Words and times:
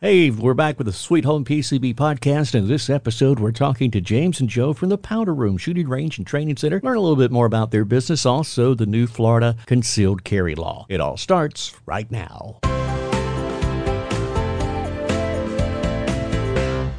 Hey, 0.00 0.30
we're 0.30 0.54
back 0.54 0.78
with 0.78 0.86
the 0.86 0.92
Sweet 0.92 1.24
Home 1.24 1.44
PCB 1.44 1.96
podcast, 1.96 2.54
and 2.54 2.68
this 2.68 2.88
episode 2.88 3.40
we're 3.40 3.50
talking 3.50 3.90
to 3.90 4.00
James 4.00 4.38
and 4.38 4.48
Joe 4.48 4.72
from 4.72 4.90
the 4.90 4.96
Powder 4.96 5.34
Room 5.34 5.58
Shooting 5.58 5.88
Range 5.88 6.16
and 6.18 6.24
Training 6.24 6.56
Center. 6.56 6.80
Learn 6.84 6.96
a 6.96 7.00
little 7.00 7.16
bit 7.16 7.32
more 7.32 7.46
about 7.46 7.72
their 7.72 7.84
business, 7.84 8.24
also 8.24 8.74
the 8.74 8.86
new 8.86 9.08
Florida 9.08 9.56
concealed 9.66 10.22
carry 10.22 10.54
law. 10.54 10.86
It 10.88 11.00
all 11.00 11.16
starts 11.16 11.74
right 11.84 12.08
now. 12.12 12.60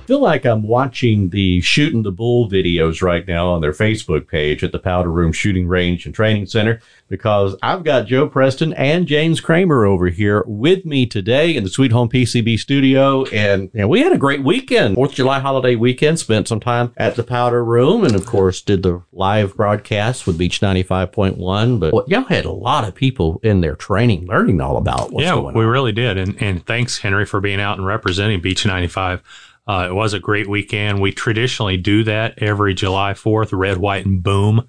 Feel 0.09 0.19
like 0.19 0.43
I'm 0.43 0.63
watching 0.63 1.29
the 1.29 1.61
shooting 1.61 2.01
the 2.01 2.11
bull 2.11 2.49
videos 2.49 3.03
right 3.03 3.27
now 3.27 3.49
on 3.49 3.61
their 3.61 3.73
Facebook 3.73 4.27
page 4.27 4.63
at 4.63 4.71
the 4.71 4.79
Powder 4.79 5.11
Room 5.11 5.31
Shooting 5.31 5.67
Range 5.67 6.03
and 6.03 6.15
Training 6.15 6.47
Center 6.47 6.81
because 7.09 7.55
I've 7.61 7.83
got 7.83 8.07
Joe 8.07 8.27
Preston 8.27 8.73
and 8.73 9.05
James 9.05 9.39
Kramer 9.39 9.85
over 9.85 10.07
here 10.07 10.43
with 10.47 10.83
me 10.83 11.05
today 11.05 11.55
in 11.55 11.63
the 11.63 11.69
Sweet 11.69 11.91
Home 11.91 12.09
PCB 12.09 12.57
studio. 12.57 13.25
And 13.25 13.69
you 13.71 13.81
know, 13.81 13.87
we 13.87 13.99
had 13.99 14.11
a 14.11 14.17
great 14.17 14.43
weekend, 14.43 14.95
Fourth 14.95 15.11
of 15.11 15.15
July 15.17 15.37
holiday 15.41 15.75
weekend, 15.75 16.17
spent 16.17 16.47
some 16.47 16.59
time 16.59 16.91
at 16.97 17.15
the 17.15 17.23
Powder 17.23 17.63
Room 17.63 18.03
and 18.03 18.15
of 18.15 18.25
course 18.25 18.61
did 18.61 18.81
the 18.81 19.03
live 19.11 19.55
broadcast 19.55 20.25
with 20.25 20.39
Beach 20.39 20.59
95.1. 20.59 21.79
But 21.79 21.93
well, 21.93 22.05
y'all 22.07 22.23
had 22.23 22.45
a 22.45 22.51
lot 22.51 22.87
of 22.87 22.95
people 22.95 23.39
in 23.43 23.61
there 23.61 23.75
training, 23.75 24.25
learning 24.25 24.59
all 24.59 24.77
about 24.77 25.11
what's 25.11 25.25
yeah, 25.25 25.35
going 25.35 25.49
on. 25.49 25.53
we 25.53 25.65
really 25.65 25.91
did. 25.91 26.17
And, 26.17 26.41
and 26.41 26.65
thanks, 26.65 26.97
Henry, 26.97 27.27
for 27.27 27.39
being 27.39 27.61
out 27.61 27.77
and 27.77 27.85
representing 27.85 28.41
Beach 28.41 28.65
95. 28.65 29.21
Uh, 29.69 29.85
it 29.87 29.93
was 29.93 30.13
a 30.13 30.19
great 30.19 30.49
weekend. 30.49 30.99
We 30.99 31.11
traditionally 31.11 31.77
do 31.77 32.03
that 32.05 32.41
every 32.41 32.73
July 32.73 33.13
4th, 33.13 33.49
red, 33.51 33.77
white, 33.77 34.03
and 34.03 34.23
boom. 34.23 34.67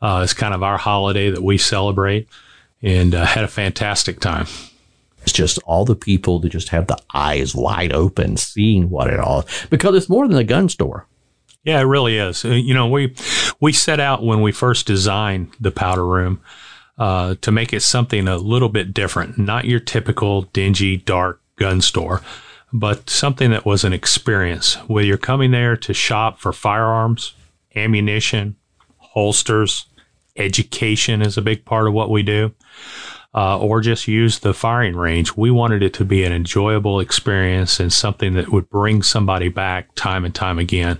Uh, 0.00 0.22
it's 0.24 0.32
kind 0.32 0.54
of 0.54 0.62
our 0.62 0.78
holiday 0.78 1.28
that 1.28 1.42
we 1.42 1.58
celebrate 1.58 2.26
and 2.80 3.14
uh, 3.14 3.26
had 3.26 3.44
a 3.44 3.48
fantastic 3.48 4.18
time. 4.18 4.46
It's 5.20 5.32
just 5.32 5.58
all 5.66 5.84
the 5.84 5.94
people 5.94 6.38
that 6.38 6.48
just 6.48 6.70
have 6.70 6.86
the 6.86 6.96
eyes 7.12 7.54
wide 7.54 7.92
open, 7.92 8.38
seeing 8.38 8.88
what 8.88 9.10
it 9.10 9.20
all 9.20 9.44
because 9.68 9.94
it's 9.94 10.08
more 10.08 10.26
than 10.26 10.38
a 10.38 10.44
gun 10.44 10.70
store. 10.70 11.06
Yeah, 11.62 11.78
it 11.78 11.84
really 11.84 12.16
is. 12.16 12.42
Uh, 12.42 12.52
you 12.52 12.72
know, 12.72 12.86
we 12.86 13.14
we 13.60 13.74
set 13.74 14.00
out 14.00 14.24
when 14.24 14.40
we 14.40 14.52
first 14.52 14.86
designed 14.86 15.54
the 15.60 15.70
powder 15.70 16.06
room 16.06 16.40
uh, 16.96 17.34
to 17.42 17.52
make 17.52 17.74
it 17.74 17.82
something 17.82 18.26
a 18.26 18.38
little 18.38 18.70
bit 18.70 18.94
different, 18.94 19.36
not 19.36 19.66
your 19.66 19.80
typical 19.80 20.42
dingy, 20.54 20.96
dark 20.96 21.42
gun 21.56 21.82
store 21.82 22.22
but 22.72 23.10
something 23.10 23.50
that 23.50 23.66
was 23.66 23.84
an 23.84 23.92
experience. 23.92 24.74
Whether 24.86 25.06
you're 25.06 25.18
coming 25.18 25.50
there 25.50 25.76
to 25.76 25.94
shop 25.94 26.38
for 26.38 26.52
firearms, 26.52 27.34
ammunition, 27.74 28.56
holsters, 28.98 29.86
education 30.36 31.22
is 31.22 31.36
a 31.36 31.42
big 31.42 31.64
part 31.64 31.86
of 31.86 31.92
what 31.92 32.10
we 32.10 32.22
do, 32.22 32.54
uh, 33.34 33.58
or 33.58 33.80
just 33.80 34.08
use 34.08 34.38
the 34.38 34.54
firing 34.54 34.96
range. 34.96 35.36
We 35.36 35.50
wanted 35.50 35.82
it 35.82 35.94
to 35.94 36.04
be 36.04 36.24
an 36.24 36.32
enjoyable 36.32 37.00
experience 37.00 37.80
and 37.80 37.92
something 37.92 38.34
that 38.34 38.52
would 38.52 38.70
bring 38.70 39.02
somebody 39.02 39.48
back 39.48 39.94
time 39.94 40.24
and 40.24 40.34
time 40.34 40.58
again. 40.58 40.98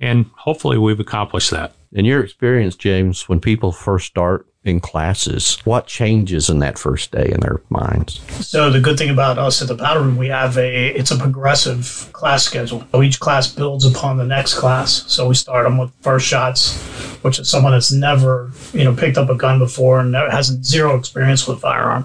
And 0.00 0.26
hopefully, 0.36 0.78
we've 0.78 1.00
accomplished 1.00 1.50
that. 1.50 1.74
In 1.92 2.04
your 2.04 2.22
experience, 2.22 2.76
James, 2.76 3.28
when 3.28 3.40
people 3.40 3.72
first 3.72 4.06
start 4.06 4.46
in 4.68 4.80
classes, 4.80 5.58
what 5.64 5.86
changes 5.86 6.48
in 6.48 6.58
that 6.60 6.78
first 6.78 7.10
day 7.10 7.30
in 7.32 7.40
their 7.40 7.60
minds? 7.70 8.20
So 8.46 8.70
the 8.70 8.80
good 8.80 8.98
thing 8.98 9.10
about 9.10 9.38
us 9.38 9.60
at 9.62 9.68
the 9.68 9.76
powder 9.76 10.00
room, 10.00 10.16
we 10.16 10.28
have 10.28 10.56
a 10.58 10.88
it's 10.88 11.10
a 11.10 11.16
progressive 11.16 12.08
class 12.12 12.44
schedule. 12.44 12.84
So 12.92 13.02
each 13.02 13.18
class 13.18 13.52
builds 13.52 13.84
upon 13.84 14.16
the 14.16 14.24
next 14.24 14.54
class. 14.54 15.04
So 15.12 15.28
we 15.28 15.34
start 15.34 15.64
them 15.64 15.78
with 15.78 15.92
first 16.02 16.26
shots, 16.26 16.80
which 17.22 17.38
is 17.38 17.48
someone 17.48 17.72
that's 17.72 17.90
never 17.92 18.52
you 18.72 18.84
know 18.84 18.94
picked 18.94 19.18
up 19.18 19.30
a 19.30 19.34
gun 19.34 19.58
before 19.58 20.00
and 20.00 20.14
has 20.14 20.46
zero 20.62 20.96
experience 20.96 21.48
with 21.48 21.60
firearm. 21.60 22.04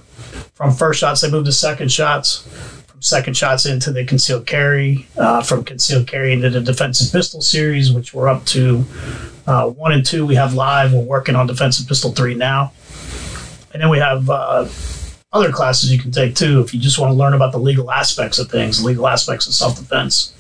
From 0.55 0.73
first 0.73 1.00
shots, 1.00 1.22
they 1.22 1.30
move 1.30 1.45
to 1.45 1.52
second 1.52 1.92
shots. 1.92 2.48
Second 3.03 3.35
shots 3.35 3.65
into 3.65 3.91
the 3.91 4.05
concealed 4.05 4.47
carry. 4.47 5.05
Uh, 5.17 5.43
from 5.43 5.65
concealed 5.65 6.07
carry 6.07 6.31
into 6.31 6.49
the 6.49 6.61
defensive 6.61 7.11
pistol 7.11 7.41
series, 7.41 7.91
which 7.91 8.13
we're 8.13 8.29
up 8.29 8.45
to 8.45 8.85
uh, 9.45 9.69
one 9.69 9.91
and 9.91 10.05
two 10.05 10.25
we 10.25 10.35
have 10.35 10.53
live. 10.53 10.93
We're 10.93 11.01
working 11.01 11.35
on 11.35 11.45
defensive 11.45 11.85
pistol 11.85 12.13
three 12.13 12.33
now, 12.33 12.71
and 13.73 13.81
then 13.81 13.89
we 13.89 13.97
have 13.99 14.30
uh, 14.30 14.69
other 15.33 15.52
classes 15.52 15.92
you 15.92 15.99
can 15.99 16.11
take 16.11 16.33
too 16.36 16.61
if 16.61 16.73
you 16.73 16.80
just 16.80 16.97
want 16.97 17.11
to 17.11 17.17
learn 17.17 17.33
about 17.33 17.52
the 17.52 17.58
legal 17.58 17.92
aspects 17.92 18.39
of 18.39 18.49
things, 18.49 18.81
legal 18.81 19.05
aspects 19.05 19.47
of 19.47 19.53
self 19.53 19.77
defense, 19.77 20.33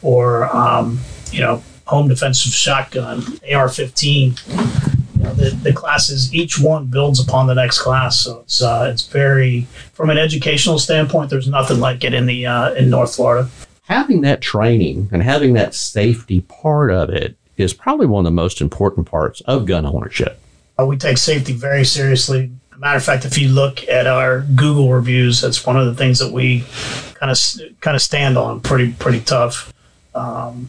or 0.00 0.48
um, 0.56 1.00
you 1.30 1.42
know 1.42 1.62
home 1.84 2.08
defensive 2.08 2.54
shotgun, 2.54 3.18
AR-15. 3.52 4.77
The, 5.38 5.50
the 5.62 5.72
classes 5.72 6.34
each 6.34 6.58
one 6.58 6.86
builds 6.86 7.20
upon 7.20 7.46
the 7.46 7.54
next 7.54 7.78
class, 7.78 8.20
so 8.20 8.40
it's 8.40 8.60
uh, 8.60 8.88
it's 8.92 9.06
very 9.06 9.62
from 9.92 10.10
an 10.10 10.18
educational 10.18 10.78
standpoint. 10.78 11.30
There's 11.30 11.48
nothing 11.48 11.80
like 11.80 12.04
it 12.04 12.12
in 12.12 12.26
the 12.26 12.46
uh, 12.46 12.74
in 12.74 12.90
North 12.90 13.16
Florida 13.16 13.48
having 13.88 14.20
that 14.20 14.40
training 14.42 15.08
and 15.12 15.22
having 15.22 15.54
that 15.54 15.74
safety 15.74 16.42
part 16.42 16.90
of 16.90 17.08
it 17.08 17.36
is 17.56 17.72
probably 17.72 18.06
one 18.06 18.20
of 18.20 18.24
the 18.30 18.34
most 18.34 18.60
important 18.60 19.06
parts 19.10 19.40
of 19.42 19.66
gun 19.66 19.84
ownership. 19.84 20.38
Uh, 20.78 20.86
we 20.86 20.96
take 20.96 21.18
safety 21.18 21.52
very 21.52 21.84
seriously. 21.84 22.52
matter 22.76 22.98
of 22.98 23.04
fact, 23.04 23.24
if 23.24 23.38
you 23.38 23.48
look 23.48 23.82
at 23.88 24.06
our 24.06 24.42
Google 24.54 24.92
reviews, 24.92 25.40
that's 25.40 25.66
one 25.66 25.76
of 25.76 25.86
the 25.86 25.94
things 25.94 26.18
that 26.18 26.32
we 26.32 26.64
kind 27.14 27.32
of 27.32 27.38
kind 27.80 27.96
of 27.96 28.02
stand 28.02 28.38
on 28.38 28.60
pretty 28.60 28.92
pretty 28.92 29.20
tough. 29.20 29.72
Um, 30.14 30.68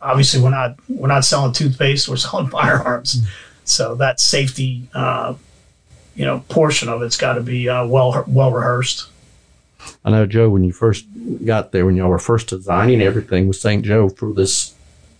obviously, 0.00 0.40
we're 0.42 0.50
not 0.50 0.76
we're 0.88 1.06
not 1.06 1.24
selling 1.24 1.52
toothpaste; 1.52 2.08
we're 2.08 2.16
selling 2.26 2.48
firearms. 2.48 3.24
So 3.64 3.94
that 3.96 4.20
safety, 4.20 4.88
uh, 4.94 5.34
you 6.14 6.24
know, 6.24 6.44
portion 6.48 6.88
of 6.88 7.02
it's 7.02 7.16
got 7.16 7.34
to 7.34 7.40
be 7.40 7.68
uh, 7.68 7.86
well 7.86 8.24
well 8.26 8.52
rehearsed. 8.52 9.08
I 10.04 10.10
know, 10.10 10.26
Joe, 10.26 10.48
when 10.48 10.64
you 10.64 10.72
first 10.72 11.06
got 11.44 11.72
there, 11.72 11.84
when 11.84 11.96
y'all 11.96 12.08
were 12.08 12.18
first 12.18 12.48
designing 12.48 13.02
everything 13.02 13.48
with 13.48 13.56
St. 13.56 13.84
Joe 13.84 14.08
for 14.08 14.32
this 14.32 14.74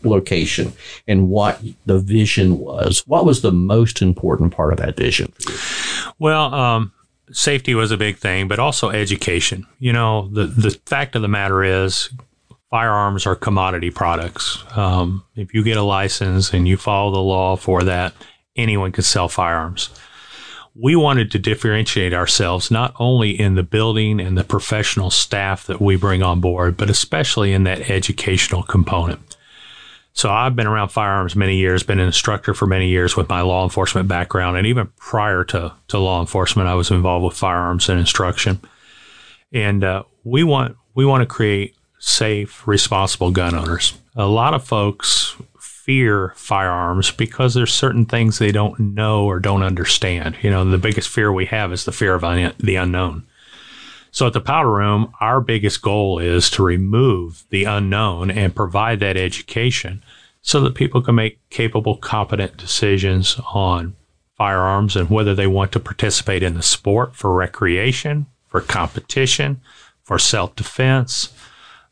location 0.04 0.72
and 1.08 1.28
what 1.28 1.60
the 1.86 1.98
vision 1.98 2.58
was. 2.58 3.02
What 3.06 3.24
was 3.24 3.42
the 3.42 3.52
most 3.52 4.02
important 4.02 4.54
part 4.54 4.72
of 4.72 4.78
that 4.78 4.96
vision 4.96 5.32
for 5.32 5.52
you? 5.52 5.58
Well, 6.18 6.54
um, 6.54 6.92
safety 7.32 7.74
was 7.74 7.90
a 7.90 7.96
big 7.96 8.16
thing, 8.16 8.48
but 8.48 8.58
also 8.58 8.90
education. 8.90 9.66
You 9.78 9.92
know, 9.92 10.28
the 10.28 10.46
the 10.46 10.70
fact 10.86 11.16
of 11.16 11.22
the 11.22 11.28
matter 11.28 11.64
is, 11.64 12.10
firearms 12.70 13.26
are 13.26 13.36
commodity 13.36 13.90
products. 13.90 14.62
Um, 14.76 15.24
if 15.36 15.54
you 15.54 15.62
get 15.62 15.76
a 15.76 15.82
license 15.82 16.52
and 16.52 16.66
you 16.66 16.76
follow 16.76 17.12
the 17.12 17.20
law 17.20 17.56
for 17.56 17.84
that, 17.84 18.14
anyone 18.56 18.92
can 18.92 19.04
sell 19.04 19.28
firearms. 19.28 19.90
We 20.74 20.96
wanted 20.96 21.30
to 21.30 21.38
differentiate 21.38 22.12
ourselves 22.12 22.70
not 22.70 22.94
only 22.98 23.30
in 23.30 23.54
the 23.54 23.62
building 23.62 24.20
and 24.20 24.36
the 24.36 24.42
professional 24.42 25.10
staff 25.10 25.66
that 25.66 25.80
we 25.80 25.96
bring 25.96 26.22
on 26.22 26.40
board, 26.40 26.76
but 26.76 26.90
especially 26.90 27.52
in 27.52 27.64
that 27.64 27.90
educational 27.90 28.64
component. 28.64 29.36
So 30.14 30.30
I've 30.30 30.54
been 30.54 30.68
around 30.68 30.88
firearms 30.90 31.34
many 31.34 31.56
years, 31.56 31.82
been 31.82 31.98
an 31.98 32.06
instructor 32.06 32.54
for 32.54 32.66
many 32.66 32.88
years 32.88 33.16
with 33.16 33.28
my 33.28 33.40
law 33.40 33.64
enforcement 33.64 34.08
background. 34.08 34.56
And 34.56 34.66
even 34.66 34.88
prior 34.96 35.42
to, 35.44 35.72
to 35.88 35.98
law 35.98 36.20
enforcement, 36.20 36.68
I 36.68 36.74
was 36.74 36.90
involved 36.90 37.24
with 37.24 37.36
firearms 37.36 37.88
and 37.88 37.98
instruction. 37.98 38.60
And 39.52 39.82
uh, 39.82 40.04
we 40.22 40.44
want 40.44 40.76
we 40.94 41.04
want 41.04 41.22
to 41.22 41.26
create 41.26 41.76
safe, 41.98 42.66
responsible 42.66 43.32
gun 43.32 43.54
owners. 43.54 43.94
A 44.14 44.26
lot 44.26 44.54
of 44.54 44.64
folks 44.64 45.36
fear 45.84 46.32
firearms 46.34 47.10
because 47.10 47.52
there's 47.52 47.74
certain 47.74 48.06
things 48.06 48.38
they 48.38 48.52
don't 48.52 48.80
know 48.80 49.26
or 49.26 49.38
don't 49.38 49.62
understand. 49.62 50.34
You 50.40 50.48
know, 50.48 50.64
the 50.64 50.78
biggest 50.78 51.10
fear 51.10 51.30
we 51.30 51.44
have 51.46 51.74
is 51.74 51.84
the 51.84 51.92
fear 51.92 52.14
of 52.14 52.24
un- 52.24 52.54
the 52.58 52.76
unknown. 52.76 53.26
So 54.10 54.26
at 54.26 54.32
the 54.32 54.40
powder 54.40 54.70
room, 54.70 55.12
our 55.20 55.42
biggest 55.42 55.82
goal 55.82 56.18
is 56.20 56.48
to 56.50 56.62
remove 56.62 57.44
the 57.50 57.64
unknown 57.64 58.30
and 58.30 58.54
provide 58.54 59.00
that 59.00 59.18
education 59.18 60.02
so 60.40 60.60
that 60.62 60.74
people 60.74 61.02
can 61.02 61.16
make 61.16 61.38
capable, 61.50 61.98
competent 61.98 62.56
decisions 62.56 63.38
on 63.52 63.94
firearms 64.38 64.96
and 64.96 65.10
whether 65.10 65.34
they 65.34 65.46
want 65.46 65.72
to 65.72 65.80
participate 65.80 66.42
in 66.42 66.54
the 66.54 66.62
sport 66.62 67.14
for 67.14 67.34
recreation, 67.34 68.26
for 68.46 68.62
competition, 68.62 69.60
for 70.02 70.18
self 70.18 70.56
defense, 70.56 71.34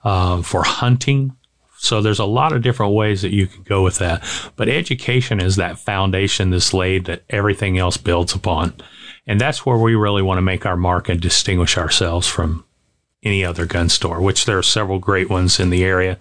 um, 0.03 0.43
for 0.43 0.63
hunting. 0.63 1.37
So 1.83 2.01
there's 2.01 2.21
a 2.21 2.25
lot 2.25 2.53
of 2.53 2.63
different 2.63 2.95
ways 2.95 3.23
that 3.23 3.35
you 3.35 3.49
can 3.49 3.65
go 3.65 3.83
with 3.83 3.99
that. 3.99 4.23
But 4.55 4.69
education 4.69 5.41
is 5.41 5.57
that 5.57 5.81
foundation 5.81 6.51
that's 6.51 6.73
laid 6.73 7.07
that 7.07 7.25
everything 7.29 7.77
else 7.77 7.97
builds 7.97 8.35
upon. 8.35 8.75
And 9.27 9.41
that's 9.41 9.67
where 9.67 9.77
we 9.77 9.97
really 9.97 10.23
want 10.23 10.39
to 10.39 10.43
make 10.43 10.65
our 10.65 10.77
mark 10.77 11.09
and 11.09 11.21
distinguish 11.21 11.77
ourselves 11.77 12.29
from 12.29 12.65
any 13.25 13.45
other 13.45 13.67
gun 13.67 13.89
store, 13.89 14.21
which 14.21 14.45
there 14.45 14.59
are 14.59 14.63
several 14.63 15.01
great 15.01 15.29
ones 15.29 15.59
in 15.59 15.71
the 15.71 15.85
area. 15.85 16.19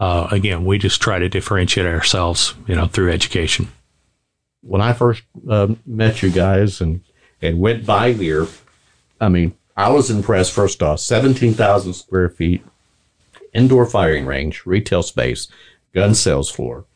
Uh, 0.00 0.28
again, 0.30 0.64
we 0.64 0.78
just 0.78 1.02
try 1.02 1.18
to 1.18 1.28
differentiate 1.28 1.86
ourselves, 1.86 2.54
you 2.66 2.74
know, 2.74 2.86
through 2.86 3.12
education. 3.12 3.68
When 4.62 4.80
I 4.80 4.94
first 4.94 5.22
uh, 5.48 5.74
met 5.84 6.22
you 6.22 6.30
guys 6.30 6.80
and 6.80 7.02
and 7.42 7.60
went 7.60 7.84
by 7.84 8.12
there, 8.12 8.46
I 9.20 9.28
mean, 9.28 9.54
I 9.76 9.90
was 9.90 10.10
impressed. 10.10 10.52
First 10.52 10.82
off, 10.82 11.00
seventeen 11.00 11.52
thousand 11.52 11.92
square 11.92 12.30
feet, 12.30 12.64
indoor 13.54 13.86
firing 13.86 14.26
range, 14.26 14.66
retail 14.66 15.02
space, 15.02 15.48
gun 15.94 16.14
sales 16.14 16.50
floor, 16.50 16.86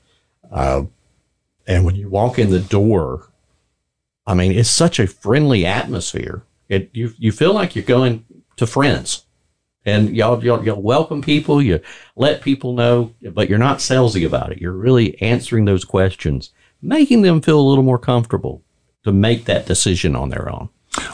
uh, 0.51 0.83
and 1.67 1.85
when 1.85 1.95
you 1.95 2.09
walk 2.09 2.39
in 2.39 2.51
the 2.51 2.61
door, 2.61 3.31
I 4.27 4.35
mean, 4.35 4.53
it's 4.53 4.71
such 4.71 4.99
a 4.99 5.07
friendly 5.07 5.67
atmosphere. 5.67 6.43
It 6.69 6.91
you 6.93 7.13
you 7.19 7.31
feel 7.31 7.55
like 7.55 7.77
you're 7.77 7.85
going 7.85 8.25
to 8.57 8.67
friends. 8.67 9.25
And 9.87 10.15
y'all, 10.15 10.43
y'all, 10.45 10.63
y'all 10.65 10.83
welcome 10.83 11.23
people. 11.23 11.63
You 11.63 11.81
let 12.17 12.43
people 12.43 12.75
know, 12.75 13.15
but 13.33 13.49
you're 13.49 13.59
not 13.59 13.79
salesy 13.79 14.27
about 14.27 14.53
it. 14.53 14.59
You're 14.59 14.73
really 14.73 15.21
answering 15.23 15.65
those 15.65 15.85
questions, 15.85 16.53
making 16.83 17.23
them 17.23 17.41
feel 17.41 17.59
a 17.59 17.69
little 17.69 17.85
more 17.85 17.99
comfortable 17.99 18.63
to 19.05 19.13
make 19.13 19.45
that 19.45 19.67
decision 19.67 20.15
on 20.15 20.29
their 20.29 20.53
own. 20.53 20.69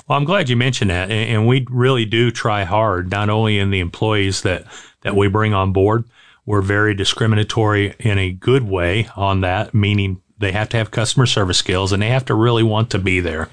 Well, 0.07 0.19
I'm 0.19 0.25
glad 0.25 0.49
you 0.49 0.57
mentioned 0.57 0.91
that, 0.91 1.11
and 1.11 1.47
we 1.47 1.67
really 1.71 2.05
do 2.05 2.31
try 2.31 2.65
hard, 2.65 3.11
not 3.11 3.31
only 3.31 3.59
in 3.59 3.71
the 3.71 3.81
employees 3.81 4.43
that 4.43 4.67
that 5.03 5.17
we 5.17 5.29
bring 5.29 5.55
on 5.55 5.73
board. 5.73 6.05
We're 6.47 6.63
very 6.63 6.95
discriminatory 6.95 7.95
in 7.99 8.19
a 8.19 8.31
good 8.31 8.65
way 8.65 9.09
on 9.17 9.41
that, 9.43 9.75
meaning 9.75 10.21
they 10.39 10.53
have 10.53 10.69
to 10.71 10.77
have 10.77 10.91
customer 10.91 11.27
service 11.27 11.59
skills 11.59 11.93
and 11.93 12.03
they 12.03 12.09
have 12.09 12.25
to 12.27 12.35
really 12.35 12.63
want 12.63 12.91
to 12.91 12.99
be 12.99 13.21
there. 13.21 13.49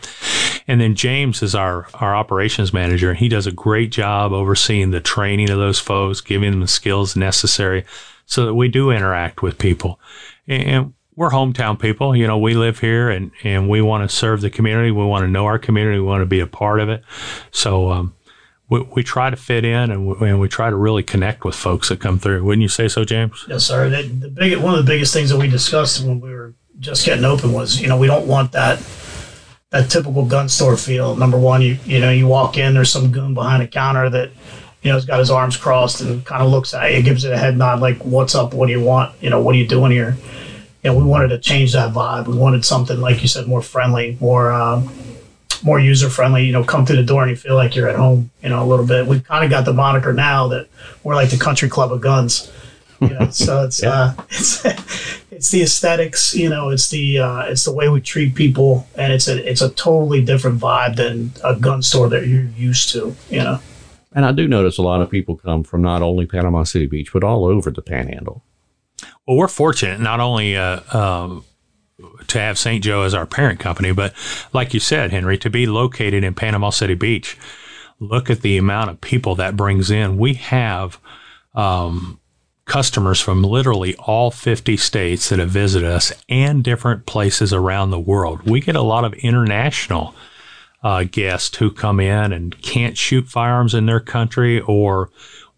And 0.68 0.82
then 0.82 0.96
James 0.96 1.42
is 1.42 1.56
our, 1.56 1.88
our 1.96 2.16
operations 2.16 2.74
manager, 2.74 3.10
and 3.10 3.20
he 3.20 3.30
does 3.30 3.48
a 3.48 3.52
great 3.52 3.92
job 3.92 4.32
overseeing 4.32 4.92
the 4.92 5.00
training 5.00 5.50
of 5.50 5.58
those 5.58 5.80
folks, 5.80 6.22
giving 6.22 6.52
them 6.52 6.62
the 6.62 6.68
skills 6.68 7.16
necessary 7.16 7.86
so 8.26 8.46
that 8.46 8.54
we 8.54 8.68
do 8.68 8.92
interact 8.92 9.42
with 9.42 9.58
people. 9.58 10.00
And 10.48 10.94
we're 11.16 11.30
hometown 11.30 11.80
people. 11.80 12.16
You 12.16 12.28
know, 12.28 12.38
we 12.38 12.54
live 12.54 12.80
here 12.80 13.10
and, 13.10 13.32
and 13.44 13.70
we 13.70 13.82
want 13.82 14.10
to 14.10 14.16
serve 14.16 14.42
the 14.42 14.50
community. 14.50 14.92
We 14.92 15.06
want 15.06 15.24
to 15.24 15.28
know 15.28 15.46
our 15.46 15.60
community. 15.60 16.00
We 16.00 16.06
want 16.06 16.22
to 16.22 16.26
be 16.28 16.40
a 16.40 16.48
part 16.48 16.80
of 16.80 16.90
it. 16.90 17.04
So, 17.52 17.92
um, 17.92 18.16
we, 18.70 18.80
we 18.82 19.04
try 19.04 19.30
to 19.30 19.36
fit 19.36 19.66
in 19.66 19.92
and 19.92 20.08
we, 20.08 20.30
and 20.30 20.40
we 20.40 20.48
try 20.48 20.70
to 20.70 20.76
really 20.76 21.04
connect 21.04 21.44
with 21.44 21.56
folks 21.56 21.90
that 21.90 22.00
come 22.00 22.18
through. 22.18 22.44
Wouldn't 22.46 22.62
you 22.62 22.70
say 22.70 22.88
so, 22.88 23.04
James? 23.04 23.46
Yes, 23.50 23.66
sir. 23.66 23.90
The, 23.90 24.04
the 24.04 24.30
big, 24.30 24.58
one 24.58 24.74
of 24.74 24.86
the 24.86 24.90
biggest 24.90 25.14
things 25.14 25.30
that 25.30 25.38
we 25.38 25.50
discussed 25.50 26.04
when 26.06 26.22
we 26.22 26.34
were 26.34 26.54
just 26.80 27.06
getting 27.06 27.26
open 27.26 27.52
was, 27.52 27.82
you 27.82 27.88
know, 27.88 27.98
we 27.98 28.08
don't 28.08 28.28
want 28.28 28.54
that 28.54 28.82
that 29.72 29.90
typical 29.90 30.26
gun 30.26 30.50
store 30.50 30.76
feel. 30.78 31.16
Number 31.16 31.38
one, 31.38 31.62
you 31.62 31.78
you 31.86 32.00
know, 32.00 32.12
you 32.12 32.28
walk 32.28 32.58
in, 32.58 32.74
there's 32.74 32.92
some 32.92 33.12
goon 33.12 33.34
behind 33.34 33.64
a 33.64 33.68
counter 33.68 34.10
that, 34.10 34.32
you 34.82 34.90
know, 34.90 34.96
has 34.96 35.06
got 35.06 35.20
his 35.20 35.32
arms 35.32 35.58
crossed 35.58 36.02
and 36.02 36.26
kind 36.26 36.44
of 36.44 36.50
looks 36.50 36.74
at 36.74 36.94
you, 36.94 37.02
gives 37.02 37.24
it 37.24 37.32
a 37.32 37.38
head 37.38 37.58
nod 37.58 37.80
like, 37.80 37.98
"What's 38.04 38.36
up? 38.36 38.54
What 38.54 38.68
do 38.68 38.74
you 38.74 38.82
want? 38.82 39.16
You 39.22 39.30
know, 39.30 39.42
what 39.42 39.56
are 39.56 39.58
you 39.58 39.68
doing 39.68 39.92
here?" 39.92 40.18
You 40.84 40.92
know, 40.92 40.98
we 40.98 41.04
wanted 41.04 41.30
to 41.30 41.40
change 41.40 41.74
that 41.74 41.94
vibe. 41.94 42.28
We 42.28 42.38
wanted 42.38 42.66
something 42.66 43.00
like 43.00 43.22
you 43.22 43.28
said, 43.28 43.48
more 43.48 43.62
friendly, 43.62 44.18
more. 44.20 44.52
Uh, 44.52 44.88
more 45.64 45.80
user 45.80 46.10
friendly, 46.10 46.44
you 46.44 46.52
know, 46.52 46.64
come 46.64 46.86
through 46.86 46.96
the 46.96 47.04
door 47.04 47.22
and 47.22 47.30
you 47.30 47.36
feel 47.36 47.56
like 47.56 47.76
you're 47.76 47.88
at 47.88 47.96
home, 47.96 48.32
you 48.42 48.50
know, 48.50 48.64
a 48.64 48.66
little 48.66 48.86
bit. 48.86 49.06
We've 49.06 49.24
kind 49.24 49.44
of 49.44 49.52
got 49.52 49.66
the 49.66 49.74
moniker 49.74 50.12
now 50.12 50.48
that 50.48 50.68
we're 51.04 51.16
like 51.16 51.30
the 51.30 51.38
country 51.38 51.70
club 51.70 51.92
of 51.92 52.02
guns. 52.02 52.52
You 53.00 53.10
know, 53.10 53.30
so 53.32 53.66
it's 53.66 53.82
yeah. 53.82 53.90
uh, 53.90 54.14
it's 54.30 54.66
it's 55.32 55.52
the 55.52 55.64
aesthetics, 55.64 56.36
you 56.36 56.50
know, 56.50 56.70
it's 56.70 56.90
the 56.90 57.20
uh, 57.20 57.42
it's 57.44 57.66
the 57.66 57.74
way 57.74 57.90
we 57.90 58.02
treat 58.02 58.36
people, 58.36 58.88
and 58.96 59.12
it's 59.12 59.28
a 59.28 59.50
it's 59.50 59.62
a 59.62 59.70
totally 59.72 60.24
different 60.24 60.60
vibe 60.60 60.98
than 60.98 61.32
a 61.44 61.56
gun 61.56 61.82
store 61.82 62.10
that 62.10 62.28
you're 62.28 62.50
used 62.58 62.90
to, 62.90 63.16
you 63.30 63.40
know. 63.40 63.60
And 64.14 64.26
I 64.26 64.34
do 64.34 64.48
notice 64.48 64.78
a 64.78 64.82
lot 64.82 65.02
of 65.02 65.10
people 65.10 65.38
come 65.38 65.64
from 65.64 65.82
not 65.82 66.02
only 66.02 66.26
Panama 66.26 66.64
City 66.64 66.86
Beach, 66.86 67.14
but 67.14 67.24
all 67.24 67.46
over 67.46 67.72
the 67.72 67.82
Panhandle. 67.82 68.44
Well, 69.32 69.38
we're 69.38 69.48
fortunate 69.48 70.02
not 70.02 70.20
only 70.20 70.58
uh, 70.58 70.82
um, 70.94 71.46
to 72.28 72.38
have 72.38 72.60
St. 72.60 72.84
Joe 72.84 73.04
as 73.04 73.14
our 73.14 73.26
parent 73.26 73.62
company, 73.62 73.94
but 73.94 74.14
like 74.52 74.74
you 74.74 74.82
said, 74.82 75.12
Henry, 75.12 75.38
to 75.38 75.50
be 75.50 75.66
located 75.66 76.26
in 76.26 76.34
Panama 76.34 76.70
City 76.70 76.96
Beach. 76.96 77.38
Look 78.02 78.30
at 78.30 78.42
the 78.42 78.58
amount 78.58 78.90
of 78.90 79.00
people 79.00 79.36
that 79.36 79.56
brings 79.56 79.90
in. 79.90 80.18
We 80.18 80.34
have 80.34 81.00
um, 81.56 82.20
customers 82.66 83.22
from 83.22 83.42
literally 83.42 83.96
all 83.96 84.32
50 84.32 84.76
states 84.76 85.30
that 85.30 85.40
have 85.40 85.50
visited 85.50 85.90
us 85.90 86.12
and 86.28 86.62
different 86.62 87.06
places 87.06 87.54
around 87.54 87.92
the 87.92 88.02
world. 88.02 88.42
We 88.42 88.60
get 88.60 88.76
a 88.76 88.82
lot 88.82 89.06
of 89.06 89.14
international 89.14 90.14
uh, 90.84 91.06
guests 91.10 91.56
who 91.56 91.72
come 91.72 92.02
in 92.02 92.34
and 92.34 92.62
can't 92.62 92.98
shoot 92.98 93.30
firearms 93.30 93.74
in 93.74 93.86
their 93.86 94.02
country 94.02 94.60
or 94.60 95.10